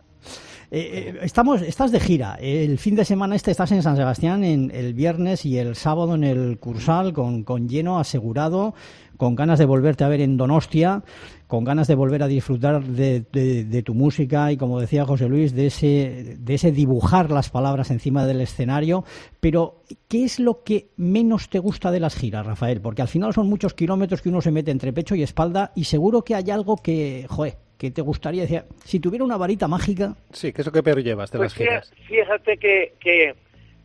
eh, 0.72 1.20
estamos, 1.22 1.62
estás 1.62 1.92
de 1.92 2.00
gira. 2.00 2.36
El 2.42 2.78
fin 2.78 2.96
de 2.96 3.06
semana 3.06 3.36
este 3.36 3.52
estás 3.52 3.72
en 3.72 3.82
San 3.84 3.96
Sebastián, 3.96 4.44
en 4.44 4.72
el 4.74 4.94
viernes 4.94 5.46
y 5.46 5.58
el 5.58 5.76
sábado 5.76 6.16
en 6.16 6.24
el 6.24 6.58
Cursal, 6.60 7.14
con, 7.14 7.44
con 7.44 7.70
lleno 7.70 8.00
asegurado, 8.00 8.74
con 9.16 9.36
ganas 9.36 9.60
de 9.60 9.66
volverte 9.66 10.04
a 10.04 10.10
ver 10.10 10.22
en 10.22 10.38
Donostia, 10.38 11.04
con 11.48 11.64
ganas 11.64 11.88
de 11.88 11.96
volver 11.96 12.22
a 12.22 12.28
disfrutar 12.28 12.84
de, 12.84 13.24
de- 13.32 13.64
de 13.64 13.82
tu 13.84 13.94
música 13.94 14.52
y, 14.52 14.58
como 14.58 14.80
decía 14.82 15.06
José 15.06 15.30
Luis, 15.30 15.54
de 15.56 15.68
ese, 15.68 16.36
de 16.40 16.54
ese 16.54 16.72
dibujar 16.74 17.32
las 17.32 17.50
palabras 17.50 17.90
encima 17.90 18.26
del 18.26 18.42
escenario. 18.42 19.06
Pero, 19.40 19.84
¿qué 20.10 20.26
es 20.26 20.40
lo 20.40 20.64
que 20.64 20.90
menos 20.98 21.50
te 21.50 21.60
gusta 21.60 21.90
de 21.92 22.02
las 22.02 22.16
giras, 22.16 22.46
Rafael? 22.46 22.82
Porque 22.82 23.02
al 23.02 23.08
final 23.08 23.34
son 23.34 23.48
muchos 23.48 23.74
kilómetros 23.74 24.22
que 24.22 24.30
uno 24.30 24.42
se 24.42 24.52
mete 24.52 24.72
entre 24.72 24.92
pecho 24.92 25.16
y 25.16 25.24
espalda 25.24 25.72
y 25.76 25.86
seguro 25.86 26.24
que 26.24 26.36
hay 26.36 26.52
algo 26.52 26.76
que, 26.76 27.26
joder, 27.30 27.58
que 27.78 27.92
te 27.92 28.02
gustaría 28.02 28.42
decir, 28.44 28.64
si 28.84 29.00
tuviera 29.00 29.24
una 29.24 29.38
varita 29.38 29.68
mágica, 29.68 30.16
Sí, 30.32 30.52
¿qué 30.52 30.62
es 30.62 30.66
lo 30.68 30.74
que 30.74 30.82
peor 30.84 31.02
llevas 31.04 31.32
de 31.32 31.38
Pues 31.38 31.52
las 31.52 31.58
giras? 31.58 31.94
fí- 31.94 32.08
fíjate 32.08 32.58
que, 32.58 32.94
que 33.00 33.36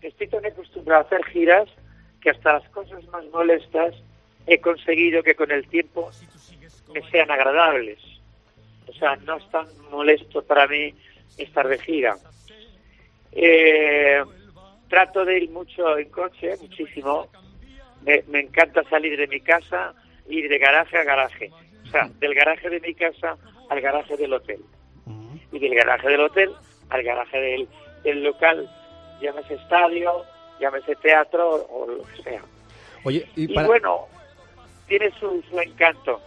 estoy 0.00 0.28
tan 0.28 0.44
acostumbrado 0.46 1.02
a 1.02 1.06
hacer 1.06 1.24
giras 1.26 1.68
que 2.20 2.30
hasta 2.30 2.54
las 2.54 2.68
cosas 2.70 3.04
más 3.08 3.24
molestas 3.32 3.94
he 4.46 4.58
conseguido 4.60 5.22
que 5.22 5.34
con 5.34 5.50
el 5.50 5.66
tiempo 5.68 6.10
me 6.92 7.02
sean 7.10 7.30
agradables. 7.30 7.98
O 8.88 8.92
sea, 8.94 9.16
no 9.16 9.36
es 9.36 9.48
tan 9.50 9.66
molesto 9.90 10.42
para 10.42 10.66
mí 10.66 10.94
estar 11.36 11.68
de 11.68 11.78
gira. 11.78 12.16
Eh, 13.32 14.22
trato 14.88 15.24
de 15.24 15.38
ir 15.38 15.50
mucho 15.50 15.96
en 15.98 16.08
coche, 16.10 16.56
muchísimo. 16.60 17.28
Me, 18.04 18.24
me 18.28 18.40
encanta 18.40 18.82
salir 18.84 19.16
de 19.18 19.26
mi 19.28 19.40
casa, 19.40 19.94
ir 20.28 20.48
de 20.48 20.58
garaje 20.58 20.96
a 20.98 21.04
garaje. 21.04 21.50
O 21.86 21.90
sea, 21.90 22.10
del 22.20 22.34
garaje 22.34 22.68
de 22.70 22.80
mi 22.80 22.94
casa 22.94 23.36
al 23.72 23.80
garaje 23.80 24.16
del 24.16 24.32
hotel 24.34 24.60
y 25.50 25.58
del 25.58 25.74
garaje 25.74 26.08
del 26.08 26.20
hotel 26.20 26.50
al 26.90 27.02
garaje 27.02 27.40
del, 27.40 27.68
del 28.04 28.22
local, 28.22 28.70
llámese 29.20 29.54
estadio, 29.54 30.24
llámese 30.60 30.94
teatro 30.96 31.66
o 31.70 31.86
lo 31.86 32.02
que 32.04 32.22
sea. 32.22 32.42
Oye, 33.04 33.26
y 33.34 33.50
Y 33.50 33.64
bueno, 33.64 34.06
tiene 34.86 35.10
su, 35.18 35.42
su 35.48 35.58
encanto. 35.58 36.20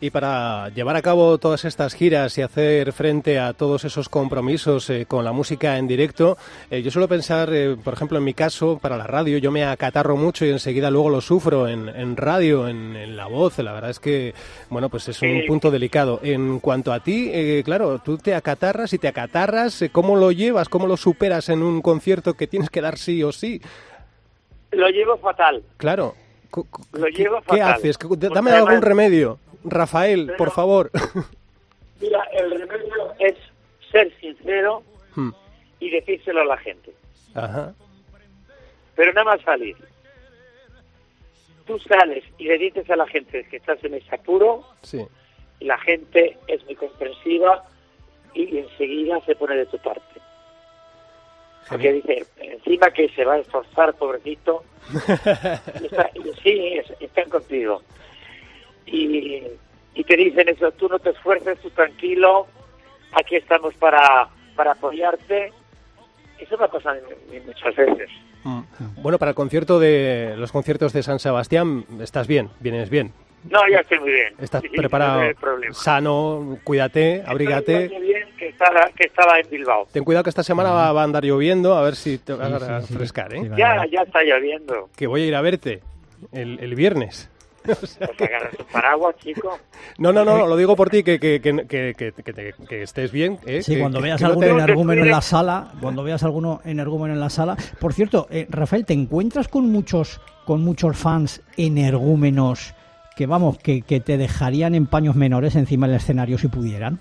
Y 0.00 0.10
para 0.10 0.68
llevar 0.68 0.94
a 0.94 1.02
cabo 1.02 1.38
todas 1.38 1.64
estas 1.64 1.94
giras 1.94 2.38
y 2.38 2.42
hacer 2.42 2.92
frente 2.92 3.38
a 3.38 3.52
todos 3.52 3.84
esos 3.84 4.08
compromisos 4.08 4.88
eh, 4.90 5.06
con 5.06 5.24
la 5.24 5.32
música 5.32 5.76
en 5.76 5.88
directo, 5.88 6.38
eh, 6.70 6.82
yo 6.82 6.90
suelo 6.92 7.08
pensar, 7.08 7.48
eh, 7.52 7.76
por 7.82 7.94
ejemplo, 7.94 8.18
en 8.18 8.24
mi 8.24 8.32
caso, 8.32 8.78
para 8.80 8.96
la 8.96 9.08
radio, 9.08 9.38
yo 9.38 9.50
me 9.50 9.64
acatarro 9.64 10.16
mucho 10.16 10.44
y 10.44 10.50
enseguida 10.50 10.90
luego 10.90 11.10
lo 11.10 11.20
sufro 11.20 11.66
en, 11.66 11.88
en 11.88 12.16
radio, 12.16 12.68
en, 12.68 12.94
en 12.94 13.16
la 13.16 13.26
voz. 13.26 13.58
La 13.58 13.72
verdad 13.72 13.90
es 13.90 13.98
que, 13.98 14.34
bueno, 14.70 14.88
pues 14.88 15.08
es 15.08 15.20
un 15.20 15.42
punto 15.48 15.70
delicado. 15.70 16.20
En 16.22 16.60
cuanto 16.60 16.92
a 16.92 17.00
ti, 17.00 17.30
eh, 17.32 17.62
claro, 17.64 17.98
tú 17.98 18.18
te 18.18 18.34
acatarras 18.36 18.92
y 18.92 18.98
te 18.98 19.08
acatarras, 19.08 19.84
¿cómo 19.90 20.14
lo 20.14 20.30
llevas? 20.30 20.68
¿Cómo 20.68 20.86
lo 20.86 20.96
superas 20.96 21.48
en 21.48 21.62
un 21.62 21.82
concierto 21.82 22.34
que 22.34 22.46
tienes 22.46 22.70
que 22.70 22.80
dar 22.80 22.98
sí 22.98 23.22
o 23.24 23.32
sí? 23.32 23.60
Lo 24.70 24.88
llevo 24.90 25.16
fatal. 25.18 25.62
Claro. 25.76 26.14
Lo 26.92 27.06
¿Qué, 27.06 27.12
llevo 27.12 27.38
qué 27.40 27.58
fatal. 27.58 27.72
haces? 27.74 27.98
Porque 27.98 28.28
Dame 28.28 28.52
algún 28.52 28.80
remedio. 28.80 29.38
Rafael, 29.70 30.26
Pero- 30.26 30.36
por 30.38 30.50
favor. 30.50 30.90
Mira, 32.00 32.22
el 32.32 32.50
remedio 32.60 33.12
es 33.18 33.36
ser 33.90 34.12
sincero 34.20 34.82
Hmm. 35.14 35.30
y 35.80 35.90
decírselo 35.90 36.42
a 36.42 36.44
la 36.44 36.56
gente. 36.58 36.92
Ajá. 37.34 37.74
Pero 38.94 39.12
nada 39.12 39.24
más 39.24 39.40
salir. 39.42 39.76
Tú 41.66 41.78
sales 41.80 42.24
y 42.38 42.44
le 42.44 42.56
dices 42.58 42.88
a 42.90 42.96
la 42.96 43.06
gente 43.06 43.44
que 43.50 43.56
estás 43.58 43.82
en 43.84 43.94
ese 43.94 44.14
apuro 44.14 44.64
Sí. 44.82 45.04
y 45.60 45.64
la 45.66 45.78
gente 45.78 46.38
es 46.46 46.64
muy 46.64 46.74
comprensiva 46.76 47.64
y 48.34 48.58
enseguida 48.58 49.20
se 49.26 49.34
pone 49.36 49.56
de 49.56 49.66
tu 49.66 49.78
parte. 49.78 50.02
Porque 51.68 51.92
dice, 51.94 52.24
encima 52.38 52.90
que 52.90 53.08
se 53.10 53.24
va 53.24 53.34
a 53.34 53.38
esforzar, 53.38 53.92
pobrecito, 53.94 54.64
y 55.82 55.86
está- 55.86 56.10
sí, 56.42 56.74
es- 56.78 56.94
están 57.00 57.28
contigo. 57.28 57.82
Y, 58.92 59.42
y 59.94 60.04
te 60.04 60.16
dicen 60.16 60.48
eso, 60.48 60.70
tú 60.72 60.88
no 60.88 60.98
te 60.98 61.10
esfuerces, 61.10 61.58
tú 61.60 61.70
tranquilo, 61.70 62.46
aquí 63.12 63.36
estamos 63.36 63.74
para, 63.74 64.28
para 64.56 64.72
apoyarte. 64.72 65.52
Eso 66.38 66.56
me 66.56 66.64
ha 66.64 66.68
pasado 66.68 66.96
muchas 67.46 67.74
veces. 67.76 68.08
Mm. 68.44 68.60
Bueno, 69.02 69.18
para 69.18 69.30
el 69.30 69.34
concierto 69.34 69.78
de 69.80 70.34
los 70.36 70.52
conciertos 70.52 70.92
de 70.92 71.02
San 71.02 71.18
Sebastián, 71.18 71.84
estás 72.00 72.26
bien, 72.28 72.48
vienes 72.60 72.88
bien. 72.90 73.12
No, 73.50 73.60
ya 73.68 73.78
estoy 73.78 74.00
muy 74.00 74.10
bien. 74.10 74.34
Estás 74.40 74.62
Sí, 74.62 74.68
preparado, 74.68 75.22
no 75.22 75.72
sano, 75.74 76.58
cuídate, 76.64 77.16
Estoy 77.16 77.30
abrígate. 77.30 77.88
de 77.88 78.00
bien 78.00 78.28
que 78.36 78.48
estaba, 78.48 78.88
que 78.96 79.06
estaba 79.06 79.38
en 79.38 79.48
Bilbao. 79.48 79.86
Ten 79.92 80.02
cuidado 80.04 80.24
que 80.24 80.30
esta 80.30 80.42
semana 80.42 80.70
va, 80.72 80.92
va 80.92 81.02
a 81.02 81.04
andar 81.04 81.24
lloviendo, 81.24 81.74
a 81.74 81.82
ver 81.82 81.94
si 81.94 82.18
te 82.18 82.32
vas 82.34 82.48
Sí, 82.62 82.68
a 82.68 82.80
sí, 82.80 82.86
sí. 82.88 82.92
refrescar, 82.94 83.34
¿eh? 83.34 83.48
Ya, 83.56 83.84
ya 83.90 84.02
está 84.02 84.22
lloviendo. 84.24 84.88
Que 84.96 85.06
voy 85.06 85.22
a 85.22 85.26
ir 85.26 85.34
a 85.36 85.40
verte 85.40 85.80
el, 86.32 86.58
el 86.60 86.74
viernes. 86.74 87.30
Pues 87.64 87.98
paraguas, 88.72 89.16
chico. 89.18 89.58
No, 89.98 90.12
no, 90.12 90.24
no, 90.24 90.46
lo 90.46 90.56
digo 90.56 90.74
por 90.76 90.88
ti, 90.90 91.02
que, 91.02 91.18
que, 91.20 91.40
que, 91.40 91.66
que, 91.66 91.94
que- 91.96 92.12
que 92.12 92.32
te- 92.32 92.54
que 92.68 92.82
estés 92.82 93.12
bien. 93.12 93.38
¿eh? 93.46 93.62
Sí, 93.62 93.74
Que- 93.74 93.80
cuando 93.80 94.00
veas 94.00 94.20
que 94.20 94.26
no 94.28 94.42
energúmeno 94.42 95.02
en 95.02 95.10
la 95.10 95.20
sala, 95.20 95.72
cuando 95.80 96.02
veas 96.02 96.22
alguno 96.22 96.60
energúmeno 96.64 97.12
en 97.14 97.20
la 97.20 97.30
sala. 97.30 97.56
Por 97.80 97.92
cierto, 97.92 98.26
eh, 98.30 98.46
Rafael, 98.48 98.84
¿te 98.86 98.94
encuentras 98.94 99.48
con 99.48 99.70
muchos 99.70 100.20
con 100.46 100.62
muchos 100.64 100.96
fans 100.96 101.42
energúmenos 101.58 102.74
que 103.16 103.26
vamos, 103.26 103.58
que, 103.58 103.82
que 103.82 104.00
te 104.00 104.16
dejarían 104.16 104.74
en 104.74 104.86
paños 104.86 105.16
menores 105.16 105.56
encima 105.56 105.86
del 105.86 105.96
escenario 105.96 106.38
si 106.38 106.48
pudieran? 106.48 107.00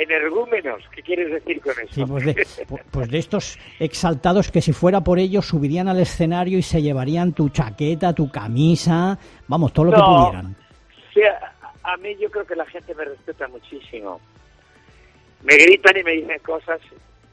Energúmenos, 0.00 0.82
¿qué 0.94 1.02
quieres 1.02 1.30
decir 1.30 1.60
con 1.60 1.72
eso? 1.72 1.92
Sí, 1.92 2.04
pues 2.06 2.24
de, 2.24 2.46
pues 2.90 3.10
de 3.10 3.18
estos 3.18 3.58
exaltados 3.78 4.50
que 4.50 4.62
si 4.62 4.72
fuera 4.72 5.02
por 5.02 5.18
ellos 5.18 5.44
subirían 5.44 5.88
al 5.88 6.00
escenario 6.00 6.56
y 6.56 6.62
se 6.62 6.80
llevarían 6.80 7.34
tu 7.34 7.50
chaqueta, 7.50 8.14
tu 8.14 8.30
camisa, 8.30 9.18
vamos, 9.46 9.74
todo 9.74 9.86
lo 9.86 9.92
que 9.92 9.98
pudieran. 9.98 10.56
A 11.82 11.98
mí 11.98 12.16
yo 12.18 12.30
creo 12.30 12.46
que 12.46 12.56
la 12.56 12.64
gente 12.64 12.94
me 12.94 13.04
respeta 13.04 13.46
muchísimo. 13.48 14.22
Me 15.42 15.56
gritan 15.56 15.98
y 15.98 16.02
me 16.02 16.12
dicen 16.12 16.38
cosas 16.38 16.80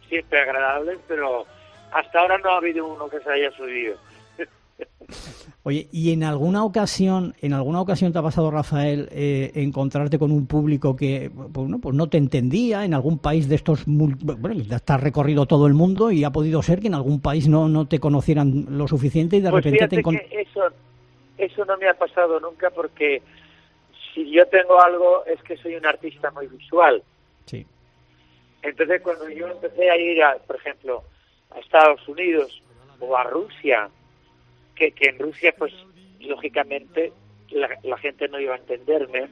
siempre 0.09 0.41
agradables, 0.41 0.99
pero 1.07 1.45
hasta 1.93 2.19
ahora 2.19 2.37
no 2.37 2.49
ha 2.49 2.57
habido 2.57 2.85
uno 2.85 3.07
que 3.07 3.21
se 3.21 3.29
haya 3.29 3.51
subido. 3.51 3.97
Oye, 5.67 5.89
¿y 5.91 6.13
en 6.13 6.23
alguna 6.23 6.63
ocasión, 6.63 7.35
en 7.41 7.51
alguna 7.51 7.81
ocasión 7.81 8.13
te 8.13 8.19
ha 8.19 8.21
pasado, 8.21 8.49
Rafael, 8.49 9.09
eh, 9.11 9.51
encontrarte 9.55 10.17
con 10.17 10.31
un 10.31 10.47
público 10.47 10.95
que 10.95 11.29
pues, 11.51 11.67
no, 11.67 11.79
pues 11.79 11.93
no 11.93 12.07
te 12.07 12.17
entendía 12.17 12.85
en 12.85 12.93
algún 12.93 13.19
país 13.19 13.49
de 13.49 13.55
estos, 13.55 13.83
bueno, 13.85 14.63
ya 14.63 14.79
has 14.87 15.01
recorrido 15.01 15.45
todo 15.45 15.67
el 15.67 15.73
mundo 15.73 16.09
y 16.09 16.23
ha 16.23 16.29
podido 16.31 16.61
ser 16.61 16.79
que 16.79 16.87
en 16.87 16.93
algún 16.93 17.19
país 17.19 17.49
no, 17.49 17.67
no 17.67 17.85
te 17.85 17.99
conocieran 17.99 18.77
lo 18.77 18.87
suficiente 18.87 19.35
y 19.35 19.41
de 19.41 19.49
Pues 19.51 19.65
repente 19.65 19.89
te 19.89 20.01
encont- 20.01 20.21
que 20.29 20.39
eso, 20.39 20.61
eso 21.37 21.65
no 21.65 21.77
me 21.77 21.89
ha 21.89 21.95
pasado 21.95 22.39
nunca 22.39 22.69
porque 22.69 23.21
si 24.13 24.31
yo 24.31 24.45
tengo 24.47 24.81
algo 24.81 25.25
es 25.25 25.43
que 25.43 25.57
soy 25.57 25.75
un 25.75 25.85
artista 25.85 26.31
muy 26.31 26.47
visual. 26.47 27.03
Sí, 27.45 27.65
Entonces 28.61 29.01
cuando 29.01 29.27
yo 29.27 29.47
empecé 29.49 29.89
a 29.89 29.97
ir, 29.97 30.23
a, 30.23 30.37
por 30.37 30.55
ejemplo, 30.55 31.03
a 31.53 31.59
Estados 31.59 32.07
Unidos 32.07 32.63
o 33.01 33.17
a 33.17 33.25
Rusia, 33.25 33.89
que, 34.77 34.91
que 34.91 35.09
en 35.09 35.19
Rusia 35.19 35.53
pues 35.57 35.73
lógicamente 36.19 37.11
la, 37.49 37.69
la 37.83 37.97
gente 37.97 38.27
no 38.27 38.39
iba 38.39 38.53
a 38.55 38.57
entenderme, 38.57 39.27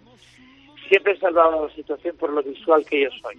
siempre 0.90 1.14
he 1.14 1.18
salvado 1.20 1.68
la 1.68 1.74
situación 1.74 2.16
por 2.18 2.30
lo 2.32 2.42
visual 2.44 2.86
que 2.86 3.02
yo 3.04 3.10
soy. 3.22 3.36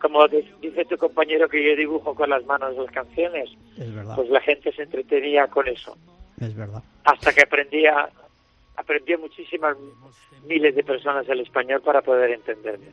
Como 0.00 0.26
de- 0.28 0.50
dice 0.62 0.84
tu 0.86 0.96
compañero 0.96 1.48
que 1.48 1.62
yo 1.62 1.76
dibujo 1.76 2.14
con 2.14 2.30
las 2.30 2.44
manos 2.46 2.74
las 2.76 2.90
canciones, 2.90 3.50
es 3.78 3.94
verdad, 3.94 4.16
pues 4.16 4.30
la 4.30 4.40
gente 4.40 4.72
se 4.72 4.82
entretenía 4.82 5.46
con 5.48 5.68
eso. 5.68 5.96
es 6.40 6.54
verdad. 6.56 6.82
Hasta 7.04 7.32
que 7.34 7.42
aprendía, 7.42 8.08
aprendió 8.76 9.18
muchísimas 9.18 9.76
miles 10.46 10.74
de 10.74 10.82
personas 10.84 11.28
el 11.28 11.40
español 11.40 11.82
para 11.82 12.00
poder 12.00 12.30
entenderme. 12.30 12.86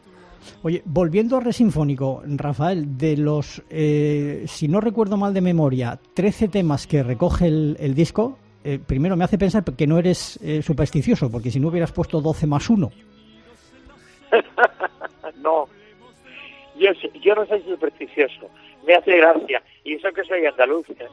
Oye, 0.63 0.81
volviendo 0.85 1.37
a 1.37 1.39
Resinfónico, 1.39 2.21
Rafael, 2.25 2.97
de 2.97 3.17
los, 3.17 3.61
eh, 3.69 4.43
si 4.47 4.67
no 4.67 4.81
recuerdo 4.81 5.17
mal 5.17 5.33
de 5.33 5.41
memoria, 5.41 5.99
13 6.13 6.47
temas 6.47 6.87
que 6.87 7.03
recoge 7.03 7.47
el, 7.47 7.77
el 7.79 7.93
disco, 7.93 8.37
eh, 8.63 8.79
primero 8.85 9.15
me 9.15 9.23
hace 9.23 9.37
pensar 9.37 9.63
que 9.63 9.87
no 9.87 9.97
eres 9.97 10.37
eh, 10.43 10.61
supersticioso, 10.61 11.31
porque 11.31 11.51
si 11.51 11.59
no 11.59 11.69
hubieras 11.69 11.91
puesto 11.91 12.19
12 12.19 12.47
más 12.47 12.69
1. 12.69 12.91
no, 15.41 15.67
yo, 16.77 16.91
yo 17.21 17.35
no 17.35 17.45
soy 17.45 17.61
supersticioso, 17.63 18.49
me 18.85 18.95
hace 18.95 19.17
gracia, 19.17 19.63
y 19.83 19.93
eso 19.93 20.09
que 20.13 20.23
soy 20.23 20.45
andaluz. 20.45 20.89
¿eh? 20.89 21.07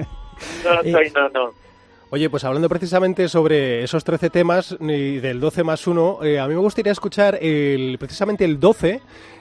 No 0.64 0.74
lo 0.74 0.82
soy, 0.82 1.10
no, 1.14 1.28
no. 1.28 1.50
Oye, 2.12 2.28
pues 2.28 2.42
hablando 2.42 2.68
precisamente 2.68 3.28
sobre 3.28 3.84
esos 3.84 4.02
13 4.02 4.30
temas 4.30 4.76
y 4.80 5.18
del 5.18 5.38
12 5.38 5.62
más 5.62 5.86
1, 5.86 6.18
a 6.40 6.48
mí 6.48 6.54
me 6.54 6.60
gustaría 6.60 6.90
escuchar 6.90 7.38
el, 7.40 7.98
precisamente 8.00 8.44
el 8.44 8.58
12, 8.58 9.00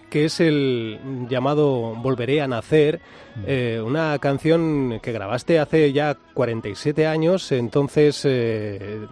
que 0.10 0.26
es 0.26 0.40
el 0.40 1.00
llamado 1.30 1.96
Volveré 1.96 2.42
a 2.42 2.48
Nacer, 2.48 3.02
eh, 3.46 3.82
una 3.84 4.18
canción 4.20 5.00
que 5.02 5.12
grabaste 5.12 5.60
hace 5.60 5.94
ya 5.94 6.18
47 6.34 7.08
años, 7.08 7.52
entonces 7.52 8.22
eh, 8.26 9.06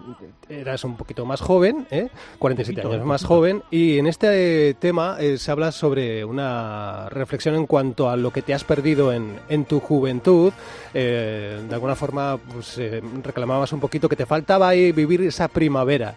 eras 0.48 0.84
un 0.84 0.96
poquito 0.96 1.24
más 1.24 1.40
joven, 1.40 1.86
¿eh? 1.90 2.08
47 2.38 2.80
años 2.80 3.04
más 3.04 3.24
joven, 3.24 3.62
y 3.70 3.98
en 3.98 4.06
este 4.06 4.74
tema 4.74 5.16
eh, 5.20 5.38
se 5.38 5.50
habla 5.50 5.72
sobre 5.72 6.24
una 6.24 7.08
reflexión 7.10 7.54
en 7.54 7.66
cuanto 7.66 8.10
a 8.10 8.16
lo 8.16 8.32
que 8.32 8.42
te 8.42 8.54
has 8.54 8.64
perdido 8.64 9.12
en, 9.12 9.38
en 9.48 9.64
tu 9.64 9.80
juventud. 9.80 10.52
Eh, 10.94 11.60
de 11.68 11.74
alguna 11.74 11.94
forma 11.94 12.38
pues, 12.52 12.78
eh, 12.78 13.02
reclamabas 13.22 13.72
un 13.72 13.80
poquito 13.80 14.08
que 14.08 14.16
te 14.16 14.26
faltaba 14.26 14.68
ahí 14.68 14.92
vivir 14.92 15.22
esa 15.22 15.48
primavera. 15.48 16.14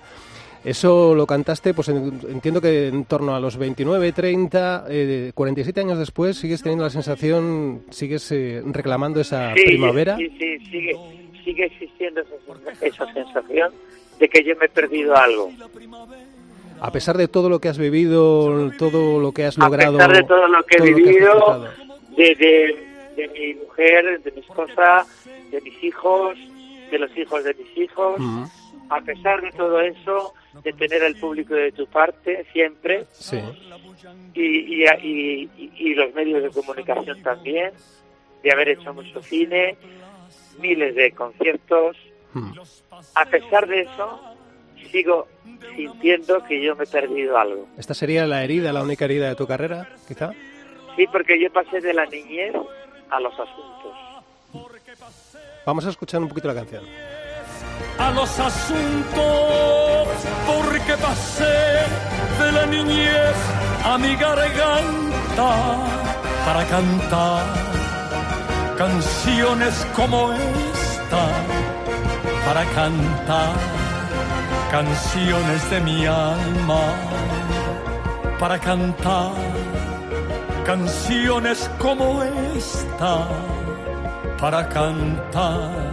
Eso 0.63 1.15
lo 1.15 1.26
cantaste, 1.26 1.74
pues 1.74 1.89
en- 1.89 2.19
entiendo 2.30 2.62
que 2.62 2.88
en 2.89 3.06
torno 3.06 3.36
a 3.36 3.39
los 3.39 3.58
29, 3.58 4.12
30, 4.12 4.86
eh, 4.89 5.32
47 5.34 5.80
años 5.80 5.97
después, 5.97 6.38
sigues 6.38 6.62
teniendo 6.62 6.84
la 6.84 6.91
sensación, 6.91 7.82
sigues 7.89 8.32
eh, 8.32 8.62
reclamando 8.65 9.19
esa 9.21 9.56
Sí, 9.56 9.63
primavera. 9.65 10.17
Sí, 10.17 10.30
sí, 10.38 10.60
sigue, 10.69 10.95
sigue 11.43 11.65
existiendo 11.65 12.21
esa, 12.21 12.86
esa 12.86 13.12
sensación 13.13 13.71
de 14.19 14.30
que 14.30 14.43
yo 14.43 14.56
me 14.58 14.65
he 14.67 14.69
perdido 14.69 15.15
algo. 15.15 15.52
A 16.80 16.91
pesar 16.91 17.17
de 17.17 17.28
todo 17.28 17.50
lo 17.50 17.60
que 17.60 17.69
has 17.69 17.78
vivido, 17.80 18.71
todo 18.78 19.19
lo 19.19 19.32
que 19.32 19.45
has 19.45 19.58
logrado. 19.58 19.95
A 19.97 20.08
pesar 20.08 20.15
de 20.15 20.24
todo 20.24 20.47
lo 20.47 20.63
que 20.63 20.78
he 20.78 20.93
vivido, 20.93 21.67
de, 22.15 22.36
de, 22.36 22.78
de 23.15 23.28
mi 23.30 23.54
mujer, 23.65 24.21
de 24.21 24.32
mi 24.32 24.41
esposa, 24.41 25.06
de 25.52 25.60
mis 25.62 25.84
hijos, 25.84 26.38
de 26.91 27.00
los 27.00 27.15
hijos 27.17 27.43
de 27.43 27.56
mis 27.56 27.78
hijos, 27.78 28.19
a 28.91 28.99
pesar 29.01 29.41
de 29.41 29.51
todo 29.51 29.80
eso, 29.80 30.34
de 30.63 30.73
tener 30.73 31.01
al 31.04 31.15
público 31.15 31.54
de 31.54 31.71
tu 31.71 31.88
parte 31.88 32.45
siempre 32.51 33.06
sí. 33.13 33.39
y, 34.34 34.84
y, 34.84 35.49
y- 35.77 35.93
los 35.95 36.13
medios 36.13 36.43
de 36.43 36.49
comunicación 36.49 37.21
también, 37.23 37.71
de 38.43 38.51
haber 38.51 38.69
hecho 38.69 38.93
mucho 38.93 39.21
cine, 39.21 39.77
miles 40.60 40.93
de 40.95 41.12
conciertos. 41.13 41.95
Mm. 42.34 42.51
A 43.15 43.25
pesar 43.25 43.67
de 43.67 43.82
eso, 43.82 44.19
sigo 44.91 45.27
sintiendo 45.75 46.43
que 46.43 46.62
yo 46.62 46.75
me 46.75 46.84
he 46.84 46.88
perdido 46.88 47.38
algo. 47.38 47.67
¿Esta 47.77 47.93
sería 47.93 48.27
la 48.27 48.43
herida, 48.43 48.73
la 48.73 48.84
única 48.84 49.06
herida 49.06 49.30
de 49.30 49.36
tu 49.36 49.47
carrera, 49.47 49.88
quizá? 50.08 50.32
Sí, 50.97 51.08
porque 51.12 51.39
yo 51.39 51.49
pasé 51.51 51.80
de 51.80 51.93
la 51.93 52.06
niñez 52.08 52.54
a 53.10 53.19
los 53.21 53.34
asuntos. 53.34 53.93
Vamos 55.65 55.86
a 55.86 55.89
escuchar 55.89 56.21
un 56.21 56.27
poquito 56.27 56.47
la 56.49 56.56
canción. 56.56 56.84
A 58.01 58.11
los 58.11 58.39
asuntos, 58.39 60.07
porque 60.47 60.93
pasé 60.97 61.61
de 62.39 62.51
la 62.51 62.65
niñez 62.65 63.37
a 63.85 63.97
mi 63.97 64.15
garganta 64.15 65.51
para 66.45 66.63
cantar 66.65 67.43
canciones 68.77 69.75
como 69.95 70.33
esta, 70.33 71.23
para 72.45 72.63
cantar 72.79 73.53
canciones 74.71 75.69
de 75.69 75.79
mi 75.81 76.05
alma, 76.05 76.83
para 78.39 78.57
cantar 78.57 79.31
canciones 80.65 81.69
como 81.77 82.23
esta, 82.23 83.27
para 84.39 84.67
cantar 84.69 85.90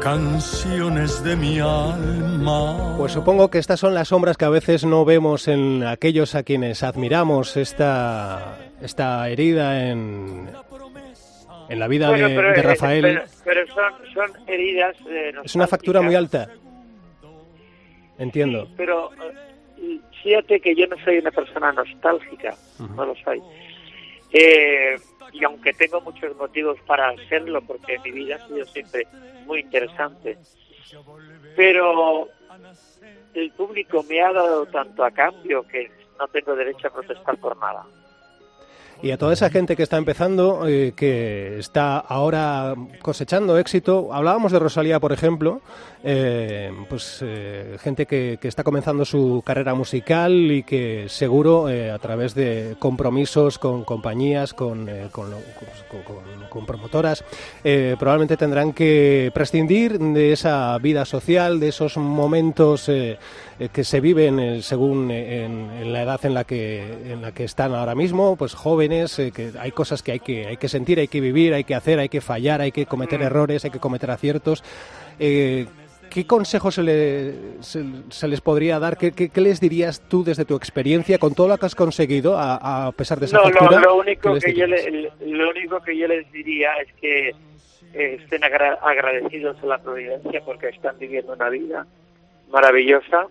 canciones 0.00 1.22
de 1.24 1.36
mi 1.36 1.58
alma. 1.60 2.96
Pues 2.96 3.12
supongo 3.12 3.50
que 3.50 3.58
estas 3.58 3.80
son 3.80 3.94
las 3.94 4.08
sombras 4.08 4.36
que 4.36 4.44
a 4.44 4.50
veces 4.50 4.84
no 4.84 5.04
vemos 5.04 5.46
en 5.48 5.84
aquellos 5.84 6.34
a 6.34 6.42
quienes 6.42 6.82
admiramos 6.82 7.56
esta, 7.56 8.58
esta 8.80 9.28
herida 9.28 9.88
en, 9.90 10.48
en 11.68 11.78
la 11.78 11.86
vida 11.88 12.08
Bueno, 12.08 12.28
de, 12.28 12.34
pero, 12.34 12.52
de 12.52 12.58
eh, 12.58 12.62
Rafael. 12.62 13.02
pero, 13.02 13.22
pero 13.44 13.66
son, 13.74 13.92
son 14.14 14.48
heridas. 14.48 14.96
eh, 15.08 15.32
es 15.44 15.54
una 15.54 15.66
factura 15.66 16.00
muy 16.02 16.14
alta. 16.14 16.48
Entiendo. 18.18 18.66
Sí, 18.66 18.72
pero 18.76 19.10
eh, 19.14 19.98
fíjate 20.22 20.60
que 20.60 20.74
yo 20.74 20.86
no 20.86 20.96
soy 21.04 21.18
una 21.18 21.30
persona 21.30 21.72
nostálgica, 21.72 22.54
no 22.96 23.06
lo 23.06 23.14
soy. 23.24 23.40
Eh, 24.32 24.96
y 25.32 25.44
aunque 25.44 25.72
tengo 25.72 26.00
muchos 26.00 26.36
motivos 26.36 26.78
para 26.86 27.10
hacerlo, 27.10 27.60
porque 27.62 27.98
mi 28.00 28.10
vida 28.10 28.36
ha 28.36 28.46
sido 28.46 28.64
siempre 28.66 29.06
muy 29.46 29.60
interesante, 29.60 30.38
pero 31.56 32.28
el 33.34 33.50
público 33.52 34.02
me 34.08 34.20
ha 34.20 34.32
dado 34.32 34.66
tanto 34.66 35.04
a 35.04 35.10
cambio 35.10 35.66
que 35.66 35.90
no 36.18 36.28
tengo 36.28 36.54
derecho 36.54 36.88
a 36.88 36.92
protestar 36.92 37.36
por 37.38 37.56
nada. 37.56 37.86
Y 39.02 39.12
a 39.12 39.16
toda 39.18 39.32
esa 39.32 39.48
gente 39.48 39.76
que 39.76 39.82
está 39.82 39.96
empezando, 39.96 40.68
eh, 40.68 40.92
que 40.94 41.58
está 41.58 41.96
ahora 41.98 42.74
cosechando 43.00 43.56
éxito, 43.56 44.12
hablábamos 44.12 44.52
de 44.52 44.58
Rosalía, 44.58 45.00
por 45.00 45.12
ejemplo, 45.12 45.62
eh, 46.04 46.70
pues 46.88 47.20
eh, 47.22 47.76
gente 47.80 48.04
que, 48.04 48.38
está 48.42 48.62
comenzando 48.62 49.06
su 49.06 49.42
carrera 49.44 49.74
musical 49.74 50.32
y 50.50 50.64
que 50.64 51.06
seguro 51.08 51.70
eh, 51.70 51.90
a 51.90 51.98
través 51.98 52.34
de 52.34 52.76
compromisos 52.78 53.58
con 53.58 53.84
compañías, 53.84 54.52
con, 54.52 54.86
con, 55.12 55.30
con- 55.30 56.48
con- 56.50 56.66
promotoras, 56.66 57.24
probablemente 57.98 58.36
tendrán 58.36 58.72
que 58.74 59.30
prescindir 59.32 59.98
de 59.98 60.32
esa 60.32 60.76
vida 60.78 61.04
social, 61.06 61.58
de 61.58 61.68
esos 61.68 61.96
momentos 61.96 62.90
que 63.68 63.84
se 63.84 64.00
viven 64.00 64.40
eh, 64.40 64.62
según 64.62 65.10
eh, 65.10 65.44
en, 65.44 65.70
en 65.70 65.92
la 65.92 66.02
edad 66.02 66.18
en 66.24 66.32
la 66.34 66.44
que 66.44 66.80
en 67.12 67.20
la 67.20 67.32
que 67.32 67.44
están 67.44 67.74
ahora 67.74 67.94
mismo, 67.94 68.36
pues 68.36 68.54
jóvenes, 68.54 69.18
eh, 69.18 69.32
que 69.32 69.50
hay 69.58 69.70
cosas 69.72 70.02
que 70.02 70.12
hay 70.12 70.20
que 70.20 70.46
hay 70.46 70.56
que 70.56 70.68
sentir, 70.68 70.98
hay 70.98 71.08
que 71.08 71.20
vivir, 71.20 71.52
hay 71.52 71.64
que 71.64 71.74
hacer, 71.74 71.98
hay 71.98 72.08
que 72.08 72.20
fallar, 72.22 72.60
hay 72.62 72.72
que 72.72 72.86
cometer 72.86 73.20
errores, 73.20 73.64
hay 73.64 73.70
que 73.70 73.78
cometer 73.78 74.10
aciertos. 74.10 74.64
Eh, 75.18 75.66
¿Qué 76.08 76.26
consejos 76.26 76.74
se, 76.74 76.82
le- 76.82 77.34
se- 77.62 77.84
se 78.08 78.26
les 78.26 78.40
podría 78.40 78.80
dar? 78.80 78.96
¿Qué, 78.96 79.12
qué, 79.12 79.28
qué 79.28 79.40
les 79.40 79.60
dirías 79.60 80.00
tú 80.08 80.24
desde 80.24 80.44
tu 80.44 80.56
experiencia 80.56 81.18
con 81.18 81.34
todo 81.34 81.46
lo 81.46 81.56
que 81.56 81.66
has 81.66 81.76
conseguido 81.76 82.36
a, 82.36 82.86
a 82.88 82.92
pesar 82.92 83.20
de 83.20 83.26
esa 83.26 83.36
No, 83.36 83.44
lo, 83.44 83.50
factura? 83.50 83.80
lo 83.80 83.92
¿Qué 83.92 83.98
único 84.10 84.34
que 84.40 84.52
yo 84.54 84.66
le- 84.66 85.12
lo 85.20 85.50
único 85.50 85.80
que 85.80 85.96
yo 85.96 86.08
les 86.08 86.32
diría 86.32 86.70
es 86.84 86.92
que 86.94 87.28
eh, 87.28 88.18
estén 88.22 88.42
agra- 88.42 88.78
agradecidos 88.82 89.56
a 89.62 89.66
la 89.66 89.78
providencia 89.78 90.40
porque 90.44 90.70
están 90.70 90.98
viviendo 90.98 91.32
una 91.32 91.48
vida 91.48 91.86
maravillosa 92.50 93.26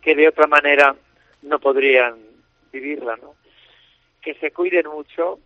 que 0.00 0.14
de 0.14 0.28
otra 0.28 0.46
manera 0.46 0.94
no 1.42 1.58
podrían 1.58 2.16
vivirla, 2.72 3.16
¿no? 3.16 3.34
Que 4.22 4.34
se 4.34 4.50
cuiden 4.50 4.86
mucho 4.88 5.38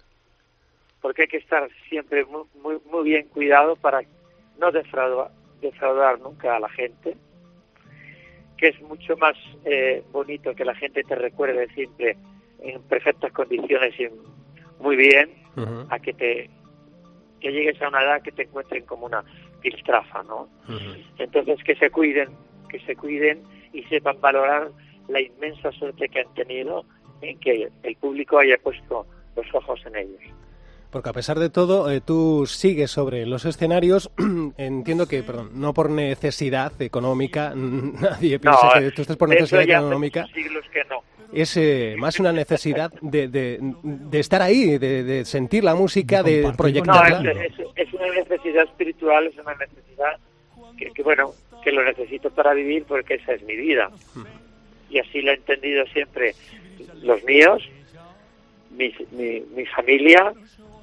porque 1.00 1.22
hay 1.22 1.28
que 1.28 1.36
estar 1.38 1.68
siempre 1.88 2.24
muy, 2.24 2.44
muy, 2.62 2.78
muy 2.90 3.04
bien 3.04 3.28
cuidado 3.28 3.76
para 3.76 4.02
no 4.58 4.72
defraudar, 4.72 5.30
defraudar 5.60 6.18
nunca 6.20 6.56
a 6.56 6.60
la 6.60 6.68
gente 6.68 7.16
que 8.56 8.68
es 8.68 8.80
mucho 8.82 9.16
más 9.16 9.36
eh, 9.64 10.02
bonito 10.12 10.54
que 10.54 10.64
la 10.64 10.74
gente 10.74 11.02
te 11.02 11.14
recuerde 11.14 11.68
siempre 11.74 12.16
en 12.60 12.82
perfectas 12.82 13.32
condiciones 13.32 13.98
y 13.98 14.08
muy 14.80 14.96
bien 14.96 15.30
a 15.90 15.98
que 15.98 16.12
te 16.12 16.50
que 17.40 17.52
llegues 17.52 17.80
a 17.82 17.88
una 17.88 18.02
edad 18.02 18.22
que 18.22 18.32
te 18.32 18.42
encuentren 18.42 18.86
como 18.86 19.06
una 19.06 19.22
piltrafa, 19.60 20.22
¿no? 20.22 20.48
Entonces 21.18 21.62
que 21.62 21.76
se 21.76 21.90
cuiden, 21.90 22.30
que 22.70 22.80
se 22.80 22.96
cuiden 22.96 23.42
y 23.74 23.82
sepan 23.84 24.18
valorar 24.20 24.70
la 25.08 25.20
inmensa 25.20 25.70
suerte 25.72 26.08
que 26.08 26.20
han 26.20 26.32
tenido 26.34 26.84
en 27.20 27.38
que 27.40 27.68
el 27.82 27.96
público 27.96 28.38
haya 28.38 28.56
puesto 28.62 29.06
los 29.36 29.46
ojos 29.54 29.80
en 29.86 29.96
ellos. 29.96 30.22
Porque 30.90 31.08
a 31.10 31.12
pesar 31.12 31.38
de 31.40 31.50
todo, 31.50 31.90
eh, 31.90 32.00
tú 32.00 32.46
sigues 32.46 32.90
sobre 32.92 33.26
los 33.26 33.44
escenarios. 33.44 34.10
Entiendo 34.56 35.06
que, 35.08 35.22
perdón, 35.24 35.50
no 35.54 35.74
por 35.74 35.90
necesidad 35.90 36.72
económica, 36.80 37.52
nadie 37.56 38.38
piensa 38.38 38.70
que 38.78 38.90
tú 38.92 39.02
estés 39.02 39.16
por 39.16 39.28
necesidad 39.28 39.64
ya 39.66 39.78
económica. 39.78 40.24
siglos 40.32 40.64
que 40.72 40.84
no. 40.84 41.00
Es 41.32 41.56
eh, 41.56 41.96
más 41.98 42.20
una 42.20 42.32
necesidad 42.32 42.92
de, 43.02 43.26
de, 43.26 43.58
de 43.82 44.20
estar 44.20 44.40
ahí, 44.40 44.78
de, 44.78 45.02
de 45.02 45.24
sentir 45.24 45.64
la 45.64 45.74
música, 45.74 46.22
De 46.22 46.42
con 46.42 46.52
No, 46.52 46.56
proyectarla. 46.56 47.32
es, 47.32 47.52
es- 47.58 47.66
es 47.74 47.92
una 47.92 48.06
necesidad 48.14 48.62
espiritual, 48.64 49.26
es 49.26 49.36
una 49.38 49.54
necesidad 49.56 50.12
que, 50.78 50.92
que, 50.92 51.02
bueno, 51.02 51.32
que 51.64 51.72
lo 51.72 51.82
necesito 51.84 52.30
para 52.30 52.52
vivir 52.54 52.84
porque 52.84 53.14
esa 53.14 53.32
es 53.32 53.42
mi 53.42 53.56
vida. 53.56 53.90
Y 54.90 54.98
así 54.98 55.22
lo 55.22 55.32
he 55.32 55.34
entendido 55.34 55.84
siempre 55.86 56.34
los 57.02 57.24
míos, 57.24 57.62
mis- 58.70 59.10
mi, 59.12 59.40
mi 59.56 59.64
familia, 59.66 60.32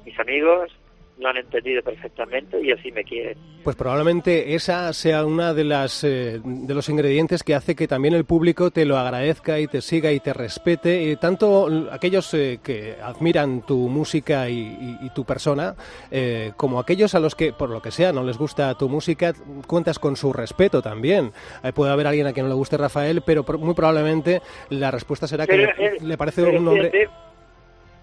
mis 0.04 0.18
amigos 0.18 0.70
lo 1.18 1.28
han 1.28 1.36
entendido 1.36 1.82
perfectamente 1.82 2.60
y 2.60 2.72
así 2.72 2.90
me 2.90 3.04
quieren. 3.04 3.36
Pues 3.62 3.76
probablemente 3.76 4.54
esa 4.54 4.92
sea 4.92 5.24
una 5.24 5.54
de 5.54 5.62
las 5.62 6.02
eh, 6.04 6.40
de 6.42 6.74
los 6.74 6.88
ingredientes 6.88 7.44
que 7.44 7.54
hace 7.54 7.76
que 7.76 7.86
también 7.86 8.14
el 8.14 8.24
público 8.24 8.70
te 8.72 8.84
lo 8.84 8.96
agradezca 8.96 9.60
y 9.60 9.68
te 9.68 9.82
siga 9.82 10.10
y 10.10 10.18
te 10.20 10.32
respete, 10.32 11.02
y 11.02 11.16
tanto 11.16 11.68
aquellos 11.92 12.32
eh, 12.34 12.58
que 12.62 12.96
admiran 13.00 13.62
tu 13.64 13.88
música 13.88 14.48
y, 14.48 14.54
y- 14.58 14.98
y 15.06 15.10
tu 15.10 15.24
persona, 15.24 15.76
eh, 16.10 16.52
como 16.56 16.80
aquellos 16.80 17.14
a 17.14 17.20
los 17.20 17.34
que, 17.36 17.52
por 17.52 17.70
lo 17.70 17.80
que 17.82 17.90
sea, 17.92 18.10
no 18.12 18.24
les 18.24 18.36
gusta 18.38 18.74
tu 18.76 18.88
música, 18.88 19.32
cuentas 19.68 19.98
con 20.00 20.16
su 20.16 20.32
respeto 20.32 20.82
también. 20.82 21.30
Eh, 21.62 21.72
puede 21.72 21.92
haber 21.92 22.06
alguien 22.08 22.26
a 22.26 22.32
quien 22.32 22.46
no 22.46 22.50
le 22.50 22.56
guste 22.56 22.76
Rafael, 22.78 23.22
pero 23.24 23.44
muy 23.58 23.74
probablemente 23.74 24.40
la 24.70 24.90
respuesta 24.90 25.28
será 25.28 25.46
que 25.46 25.52
Pero, 25.56 25.72
le, 25.78 25.86
eh, 25.86 25.96
le 26.00 26.16
parece 26.16 26.42
un 26.42 26.68
fíjate, 26.74 27.08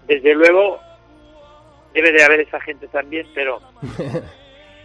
Desde 0.06 0.34
luego, 0.34 0.78
debe 1.94 2.12
de 2.12 2.22
haber 2.22 2.40
esa 2.40 2.60
gente 2.60 2.88
también, 2.88 3.26
pero... 3.34 3.60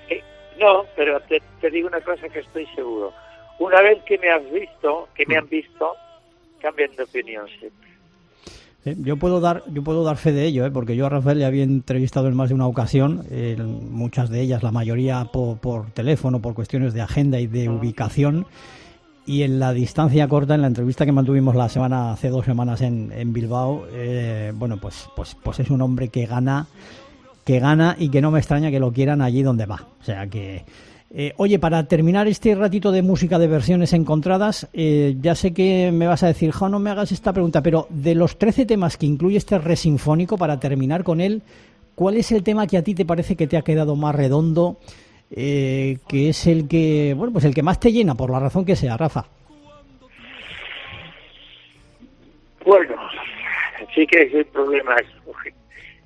eh, 0.10 0.24
no, 0.60 0.86
pero 0.96 1.20
te, 1.22 1.42
te 1.62 1.70
digo 1.70 1.88
una 1.88 2.02
cosa 2.02 2.30
que 2.30 2.40
estoy 2.40 2.66
seguro. 2.76 3.14
Una 3.60 3.82
vez 3.82 4.04
que 4.04 4.18
me 4.18 4.30
has 4.30 4.50
visto, 4.52 5.10
que 5.16 5.26
me 5.26 5.38
han 5.38 5.48
visto, 5.48 5.96
cambian 6.60 6.96
de 6.96 7.04
opinión 7.04 7.48
siempre. 7.48 7.90
Eh, 8.86 8.96
Yo 9.00 9.18
puedo 9.18 9.40
dar, 9.40 9.64
yo 9.68 9.84
puedo 9.84 10.04
dar 10.04 10.18
fe 10.18 10.32
de 10.32 10.46
ello, 10.46 10.66
¿eh? 10.66 10.72
porque 10.72 10.96
yo 10.96 11.08
a 11.08 11.10
Rafael 11.10 11.40
le 11.40 11.46
había 11.46 11.64
entrevistado 11.64 12.28
en 12.28 12.36
más 12.36 12.50
de 12.50 12.56
una 12.56 12.68
ocasión, 12.68 13.26
eh, 13.32 13.58
muchas 13.58 14.30
de 14.30 14.42
ellas, 14.42 14.62
la 14.62 14.72
mayoría 14.72 15.26
por, 15.26 15.58
por 15.58 15.92
teléfono, 15.92 16.42
por 16.42 16.54
cuestiones 16.54 16.94
de 16.94 17.02
agenda 17.02 17.40
y 17.40 17.48
de 17.48 17.70
ubicación. 17.70 18.46
Y 19.28 19.42
en 19.42 19.60
la 19.60 19.74
distancia 19.74 20.28
corta, 20.28 20.54
en 20.54 20.62
la 20.62 20.68
entrevista 20.68 21.06
que 21.06 21.12
mantuvimos 21.12 21.56
la 21.56 21.68
semana, 21.68 22.12
hace 22.12 22.30
dos 22.30 22.46
semanas 22.46 22.82
en, 22.82 23.12
en 23.12 23.34
Bilbao, 23.34 23.86
eh, 23.92 24.52
bueno, 24.56 24.78
pues, 24.78 25.08
pues, 25.16 25.36
pues 25.42 25.60
es 25.60 25.72
un 25.72 25.82
hombre 25.82 26.10
que 26.10 26.28
gana, 26.28 26.68
que 27.44 27.60
gana 27.60 27.96
y 27.98 28.10
que 28.10 28.22
no 28.22 28.30
me 28.30 28.40
extraña 28.40 28.70
que 28.70 28.80
lo 28.80 28.92
quieran 28.92 29.22
allí 29.22 29.42
donde 29.42 29.66
va. 29.66 29.88
O 30.00 30.04
sea 30.04 30.28
que, 30.28 30.64
eh, 31.10 31.34
oye, 31.38 31.58
para 31.60 31.88
terminar 31.88 32.28
este 32.28 32.54
ratito 32.54 32.92
de 32.92 33.02
música 33.02 33.40
de 33.40 33.48
versiones 33.48 33.94
encontradas, 33.94 34.68
eh, 34.74 35.16
ya 35.22 35.34
sé 35.34 35.54
que 35.54 35.92
me 35.92 36.08
vas 36.08 36.22
a 36.24 36.28
decir, 36.28 36.52
Jo, 36.52 36.70
no 36.70 36.78
me 36.78 36.90
hagas 36.90 37.12
esta 37.12 37.34
pregunta, 37.34 37.64
pero 37.64 37.88
de 37.90 38.14
los 38.14 38.38
13 38.38 38.66
temas 38.66 38.98
que 38.98 39.06
incluye 39.06 39.38
este 39.38 39.58
re 39.58 39.76
sinfónico, 39.76 40.38
para 40.38 40.60
terminar 40.60 41.04
con 41.04 41.20
él, 41.20 41.42
¿cuál 41.96 42.18
es 42.18 42.32
el 42.32 42.44
tema 42.44 42.68
que 42.68 42.78
a 42.78 42.84
ti 42.84 42.94
te 42.94 43.06
parece 43.06 43.36
que 43.36 43.48
te 43.48 43.58
ha 43.58 43.64
quedado 43.64 43.96
más 43.96 44.14
redondo? 44.14 44.78
Eh, 45.36 45.98
que 46.08 46.30
es 46.30 46.48
el 46.48 46.68
que, 46.68 47.14
bueno, 47.16 47.34
pues 47.34 47.46
el 47.46 47.54
que 47.54 47.62
más 47.64 47.80
te 47.80 47.92
llena, 47.92 48.16
por 48.16 48.30
la 48.32 48.40
razón 48.40 48.66
que 48.66 48.76
sea, 48.76 48.96
Rafa. 48.98 49.26
Bueno, 52.66 52.96
sí 53.94 54.08
que 54.08 54.24
es 54.24 54.34
el 54.34 54.46
problema. 54.46 54.96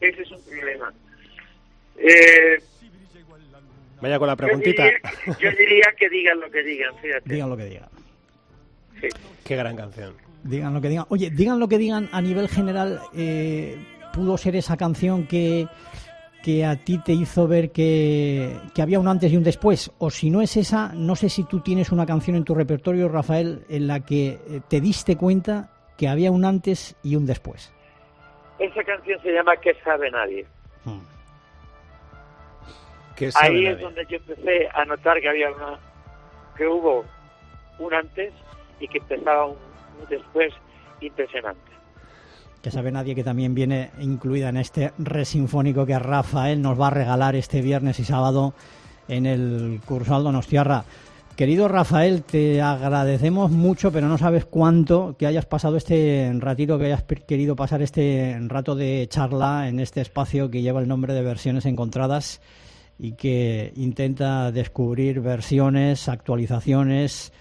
Ese 0.01 0.21
es 0.21 0.31
un 0.31 0.41
problema. 0.43 0.93
Eh, 1.97 2.59
Vaya 4.01 4.17
con 4.17 4.27
la 4.27 4.33
yo, 4.33 4.37
preguntita. 4.37 4.83
diría, 4.83 4.99
yo 5.39 5.51
diría 5.51 5.85
que 5.97 6.09
digan 6.09 6.39
lo 6.39 6.49
que 6.49 6.63
digan, 6.63 6.93
fíjate. 7.01 7.33
Digan 7.33 7.49
lo 7.49 7.57
que 7.57 7.65
digan. 7.65 7.89
Sí. 9.01 9.07
Qué 9.45 9.55
gran 9.55 9.75
canción. 9.75 10.13
Digan 10.43 10.73
lo 10.73 10.81
que 10.81 10.89
digan. 10.89 11.05
Oye, 11.09 11.29
digan 11.29 11.59
lo 11.59 11.67
que 11.67 11.77
digan 11.77 12.09
a 12.11 12.21
nivel 12.21 12.47
general. 12.49 13.01
eh, 13.13 13.77
¿Pudo 14.13 14.37
ser 14.37 14.55
esa 14.55 14.75
canción 14.75 15.27
que, 15.27 15.67
que 16.43 16.65
a 16.65 16.75
ti 16.77 16.97
te 16.99 17.11
hizo 17.13 17.47
ver 17.47 17.71
que, 17.71 18.55
que 18.73 18.81
había 18.81 18.99
un 18.99 19.07
antes 19.07 19.31
y 19.31 19.37
un 19.37 19.43
después? 19.43 19.91
O 19.99 20.09
si 20.09 20.29
no 20.29 20.41
es 20.41 20.55
esa, 20.57 20.93
no 20.93 21.15
sé 21.15 21.29
si 21.29 21.43
tú 21.43 21.59
tienes 21.61 21.91
una 21.91 22.05
canción 22.05 22.35
en 22.37 22.43
tu 22.45 22.55
repertorio, 22.55 23.09
Rafael, 23.09 23.65
en 23.69 23.87
la 23.87 23.99
que 24.05 24.27
eh, 24.29 24.61
te 24.67 24.79
diste 24.81 25.17
cuenta 25.17 25.69
que 25.97 26.07
había 26.07 26.31
un 26.31 26.45
antes 26.45 26.95
y 27.03 27.15
un 27.15 27.25
después. 27.25 27.73
Esa 28.57 28.83
canción 28.83 29.21
se 29.21 29.31
llama 29.33 29.55
¿Qué 29.57 29.73
sabe 29.83 30.09
nadie? 30.11 30.45
Mm. 30.85 30.99
¿Qué 33.15 33.31
sabe 33.31 33.47
Ahí 33.47 33.53
nadie? 33.63 33.71
es 33.71 33.81
donde 33.81 34.05
yo 34.09 34.17
empecé 34.17 34.69
a 34.73 34.85
notar 34.85 35.19
que 35.19 35.29
había 35.29 35.51
una, 35.51 35.79
que 36.57 36.67
hubo 36.67 37.03
un 37.79 37.93
antes 37.93 38.33
y 38.79 38.87
que 38.87 38.97
empezaba 38.99 39.45
un, 39.45 39.57
un 40.01 40.09
después 40.09 40.53
impresionante. 41.01 41.68
Que 42.61 42.71
sabe 42.71 42.91
nadie 42.91 43.15
que 43.15 43.23
también 43.23 43.55
viene 43.55 43.91
incluida 44.01 44.49
en 44.49 44.57
este 44.57 44.91
re 44.97 45.25
sinfónico 45.25 45.85
que 45.85 45.97
Rafael 45.97 46.61
nos 46.61 46.79
va 46.79 46.87
a 46.87 46.91
regalar 46.91 47.35
este 47.35 47.61
viernes 47.61 47.99
y 47.99 48.03
sábado 48.03 48.53
en 49.07 49.25
el 49.25 49.79
Cursaldo 49.85 50.31
Nostiarra. 50.31 50.83
Querido 51.39 51.69
Rafael, 51.69 52.23
te 52.23 52.61
agradecemos 52.61 53.49
mucho, 53.49 53.93
pero 53.93 54.09
no 54.09 54.17
sabes 54.17 54.43
cuánto 54.43 55.15
que 55.17 55.25
hayas 55.25 55.45
pasado 55.45 55.77
este 55.77 56.29
ratito, 56.37 56.77
que 56.77 56.87
hayas 56.87 57.03
querido 57.03 57.55
pasar 57.55 57.81
este 57.81 58.37
rato 58.47 58.75
de 58.75 59.07
charla 59.09 59.69
en 59.69 59.79
este 59.79 60.01
espacio 60.01 60.51
que 60.51 60.61
lleva 60.61 60.81
el 60.81 60.89
nombre 60.89 61.13
de 61.13 61.21
Versiones 61.21 61.65
Encontradas 61.65 62.41
y 62.99 63.13
que 63.13 63.71
intenta 63.77 64.51
descubrir 64.51 65.21
versiones, 65.21 66.09
actualizaciones, 66.09 67.31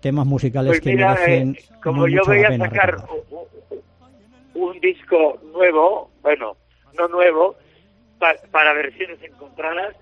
temas 0.00 0.26
musicales 0.26 0.72
Pues 0.72 0.80
que 0.82 0.94
merecen 0.94 1.56
eh, 1.58 1.64
como 1.82 2.06
yo 2.08 2.20
voy 2.26 2.44
a 2.44 2.58
sacar. 2.58 3.06
Un, 4.56 4.80
disco 4.80 5.38
nuevo, 5.52 6.10
bueno, 6.22 6.56
no 6.98 7.08
nuevo, 7.08 7.54
pa- 8.18 8.36
para 8.50 8.72
versiones 8.72 9.18
encontradas, 9.22 9.94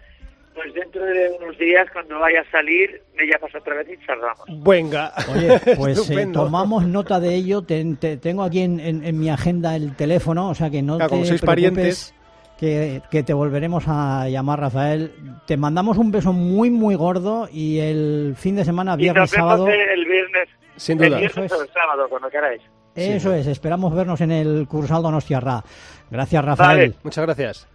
pues 0.55 0.73
dentro 0.73 1.05
de 1.05 1.31
unos 1.41 1.59
días, 1.59 1.87
cuando 1.93 2.19
vaya 2.21 2.41
a 2.41 2.51
salir, 2.53 3.03
me 3.17 3.27
llamas 3.27 3.53
otra 3.55 3.75
vez 3.75 3.89
y 3.91 4.07
charlamos. 4.07 4.45
Venga. 4.65 5.13
Oye, 5.35 5.61
pues 5.77 6.11
eh, 6.11 6.29
tomamos 6.33 6.87
nota 6.87 7.19
de 7.19 7.35
ello. 7.35 7.63
Te- 7.63 7.85
te- 7.99 8.17
tengo 8.19 8.45
aquí 8.45 8.61
en, 8.61 8.79
en- 8.79 9.05
en 9.05 9.19
mi 9.19 9.29
agenda 9.31 9.75
el 9.75 9.97
teléfono, 9.97 10.51
o 10.51 10.55
sea 10.55 10.71
que 10.71 10.81
no 10.83 10.95
Claro, 10.97 11.09
te 11.09 11.15
como 11.17 11.25
sois 11.25 11.41
preocupes 11.41 11.73
parientes. 11.75 12.15
Que, 12.61 13.03
que 13.11 13.25
te 13.25 13.35
volveremos 13.35 13.83
a 13.89 14.29
llamar, 14.29 14.61
Rafael. 14.61 15.13
Te 15.45 15.57
mandamos 15.57 15.99
un 15.99 16.13
beso 16.13 16.33
muy, 16.33 16.71
muy 16.71 16.95
gordo 16.95 17.49
y 17.53 17.81
el 17.81 18.35
fin 18.39 18.55
de 18.55 18.65
semana, 18.65 18.95
Y 18.95 18.99
viernes, 18.99 19.23
nos 19.23 19.31
vemos 19.33 19.51
sábado, 19.51 19.69
el 19.69 20.05
viernes, 20.07 20.49
Sin 20.77 21.03
el 21.03 21.17
viernes 21.17 21.51
o 21.53 21.63
el 21.63 21.69
sábado, 21.71 22.09
cuando 22.09 22.31
queráis. 22.31 22.63
Eso 22.95 23.33
es. 23.35 23.47
Esperamos 23.47 23.95
vernos 23.95 24.21
en 24.21 24.33
el 24.33 24.67
Cursaldo 24.69 25.11
Nostiarra. 25.11 25.63
Gracias, 26.11 26.45
Rafael. 26.45 26.79
Vale. 26.79 26.95
Muchas 27.03 27.25
gracias. 27.25 27.69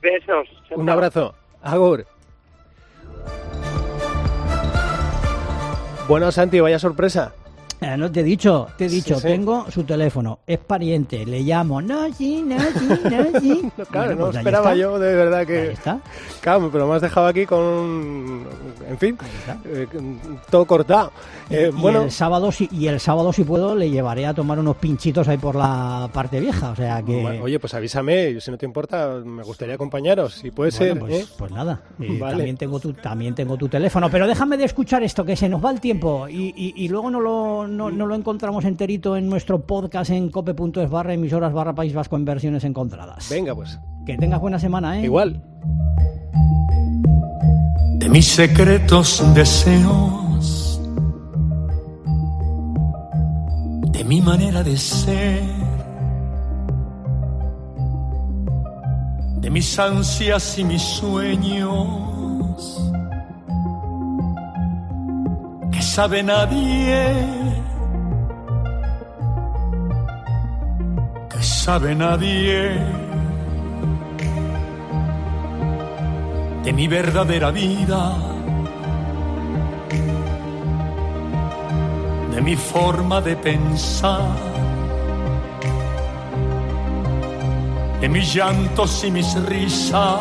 Besos. 0.00 0.48
Chao, 0.68 0.78
Un 0.78 0.88
abrazo. 0.88 1.34
Agur. 1.62 2.06
Bueno, 6.08 6.32
Santi, 6.32 6.60
vaya 6.60 6.78
sorpresa. 6.78 7.32
No 7.96 8.10
te 8.12 8.20
he 8.20 8.22
dicho, 8.22 8.68
te 8.76 8.86
he 8.86 8.88
dicho, 8.88 9.16
sí. 9.16 9.22
tengo 9.28 9.70
su 9.70 9.84
teléfono, 9.84 10.38
es 10.46 10.58
pariente, 10.58 11.26
le 11.26 11.40
llamo, 11.40 11.82
no, 11.82 12.12
sí, 12.12 12.42
no, 12.46 12.56
sí, 12.60 12.88
no, 13.04 13.40
sí. 13.40 13.62
No, 13.76 13.84
claro, 13.86 14.06
Bueno, 14.08 14.10
no 14.20 14.24
pues 14.26 14.36
ahí 14.36 14.40
esperaba 14.40 14.74
yo, 14.74 14.98
de 14.98 15.14
verdad 15.14 15.40
Ahí 15.40 15.46
que... 15.46 15.72
está. 15.72 16.00
Claro, 16.40 16.68
pero 16.72 16.86
me 16.86 16.94
has 16.94 17.02
dejado 17.02 17.26
aquí 17.26 17.44
con... 17.46 18.46
En 18.88 18.98
fin, 18.98 19.18
eh, 19.66 19.86
todo 20.50 20.64
cortado. 20.66 21.12
Eh, 21.50 21.70
y, 21.72 21.80
bueno, 21.80 22.02
el 22.02 22.10
sábado 22.10 22.50
si, 22.52 22.68
y 22.72 22.86
el 22.86 23.00
sábado 23.00 23.32
si 23.32 23.44
puedo 23.44 23.74
le 23.74 23.90
llevaré 23.90 24.26
a 24.26 24.34
tomar 24.34 24.58
unos 24.58 24.76
pinchitos 24.76 25.28
ahí 25.28 25.38
por 25.38 25.54
la 25.56 26.08
parte 26.12 26.40
vieja, 26.40 26.70
o 26.70 26.76
sea 26.76 27.02
que 27.02 27.20
bueno, 27.20 27.42
oye, 27.44 27.58
pues 27.58 27.74
avísame, 27.74 28.40
si 28.40 28.50
no 28.50 28.56
te 28.58 28.64
importa, 28.66 29.20
me 29.24 29.42
gustaría 29.42 29.74
acompañaros, 29.74 30.34
si 30.34 30.50
puede 30.50 30.70
bueno, 30.78 30.94
ser. 30.94 30.98
pues, 31.00 31.12
¿eh? 31.24 31.26
pues 31.36 31.50
nada, 31.52 31.80
Vale. 31.98 32.36
también 32.36 32.56
tengo 32.56 32.80
tu 32.80 32.92
también 32.94 33.34
tengo 33.34 33.56
tu 33.56 33.68
teléfono, 33.68 34.10
pero 34.10 34.26
déjame 34.26 34.56
de 34.56 34.64
escuchar 34.64 35.02
esto 35.02 35.24
que 35.24 35.36
se 35.36 35.48
nos 35.48 35.62
va 35.64 35.70
el 35.70 35.80
tiempo 35.80 36.28
y, 36.28 36.52
y- 36.56 36.72
y 36.76 36.88
luego 36.88 37.10
no 37.10 37.20
lo, 37.20 37.66
no, 37.72 37.90
no 37.90 38.06
lo 38.06 38.14
encontramos 38.14 38.64
enterito 38.64 39.16
en 39.16 39.28
nuestro 39.28 39.66
podcast 39.66 40.10
en 40.10 40.28
cope.es 40.28 40.90
barra 40.90 41.14
emisoras 41.14 41.52
barra 41.52 41.74
País 41.74 41.94
Vasco 41.94 42.16
en 42.16 42.24
versiones 42.24 42.64
encontradas. 42.64 43.28
Venga, 43.30 43.54
pues. 43.54 43.78
Que 44.06 44.16
tengas 44.16 44.40
buena 44.40 44.58
semana, 44.58 45.00
¿eh? 45.00 45.04
Igual. 45.04 45.42
de 48.02 48.08
mis 48.08 48.26
secretos 48.26 49.22
deseos, 49.32 50.80
de 53.92 54.04
mi 54.04 54.20
manera 54.20 54.64
de 54.64 54.76
ser, 54.76 55.44
de 59.40 59.50
mis 59.50 59.78
ansias 59.78 60.58
y 60.58 60.64
mis 60.64 60.82
sueños, 60.82 62.90
que 65.70 65.80
sabe 65.80 66.24
nadie, 66.24 67.14
sabe 71.64 71.94
nadie. 71.94 73.02
de 76.64 76.72
mi 76.72 76.86
verdadera 76.86 77.50
vida, 77.50 78.16
de 82.34 82.40
mi 82.40 82.56
forma 82.56 83.20
de 83.20 83.34
pensar, 83.36 84.28
de 88.00 88.08
mis 88.08 88.34
llantos 88.34 89.04
y 89.04 89.10
mis 89.10 89.34
risas, 89.46 90.20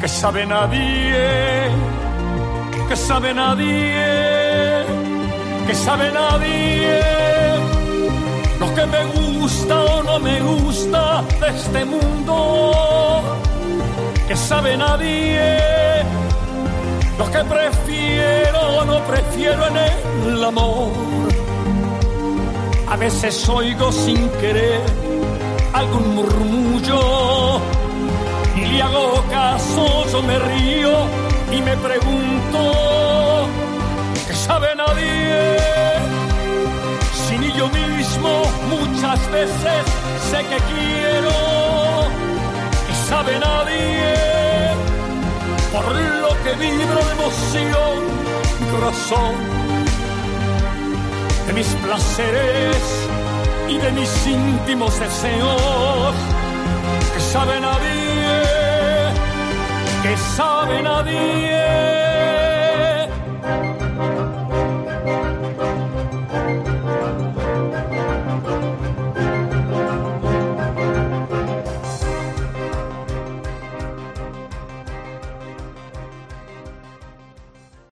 que 0.00 0.08
sabe 0.08 0.46
nadie, 0.46 1.68
que 2.88 2.96
sabe 2.96 3.34
nadie, 3.34 4.39
que 5.70 5.76
sabe 5.76 6.10
nadie, 6.10 7.00
lo 8.58 8.74
que 8.74 8.86
me 8.86 9.04
gusta 9.04 9.84
o 9.84 10.02
no 10.02 10.18
me 10.18 10.40
gusta 10.40 11.22
de 11.40 11.48
este 11.48 11.84
mundo 11.84 13.22
que 14.26 14.34
sabe 14.34 14.76
nadie. 14.76 15.38
Lo 17.16 17.30
que 17.30 17.42
prefiero 17.44 18.60
o 18.78 18.84
no 18.84 18.98
prefiero 19.04 19.62
en 19.68 19.76
el 20.32 20.42
amor. 20.44 20.90
A 22.88 22.96
veces 22.96 23.48
oigo 23.48 23.92
sin 23.92 24.28
querer 24.40 24.80
algún 25.72 26.16
murmullo 26.16 27.60
y 28.56 28.60
le 28.72 28.82
hago 28.82 29.24
caso, 29.30 30.04
yo 30.10 30.20
me 30.22 30.36
río 30.36 30.94
y 31.52 31.60
me 31.62 31.76
pregunto 31.76 32.89
sabe 34.50 34.74
nadie. 34.74 35.56
Si 37.22 37.38
ni 37.38 37.50
yo 37.58 37.66
mismo 37.68 38.32
muchas 38.74 39.20
veces 39.36 39.82
sé 40.28 40.38
que 40.50 40.58
quiero, 40.70 41.36
que 42.86 42.94
sabe 43.08 43.32
nadie. 43.48 44.12
Por 45.74 45.86
lo 46.24 46.32
que 46.42 46.52
vibro 46.64 47.00
de 47.06 47.12
emoción, 47.18 47.96
corazón, 48.72 49.34
de 51.46 51.52
mis 51.58 51.70
placeres 51.84 52.82
y 53.68 53.76
de 53.84 53.90
mis 53.98 54.12
íntimos 54.26 54.92
deseos, 54.98 56.14
que 57.12 57.20
sabe 57.34 57.54
nadie, 57.68 58.32
que 60.02 60.12
sabe 60.36 60.82
nadie. 60.82 61.99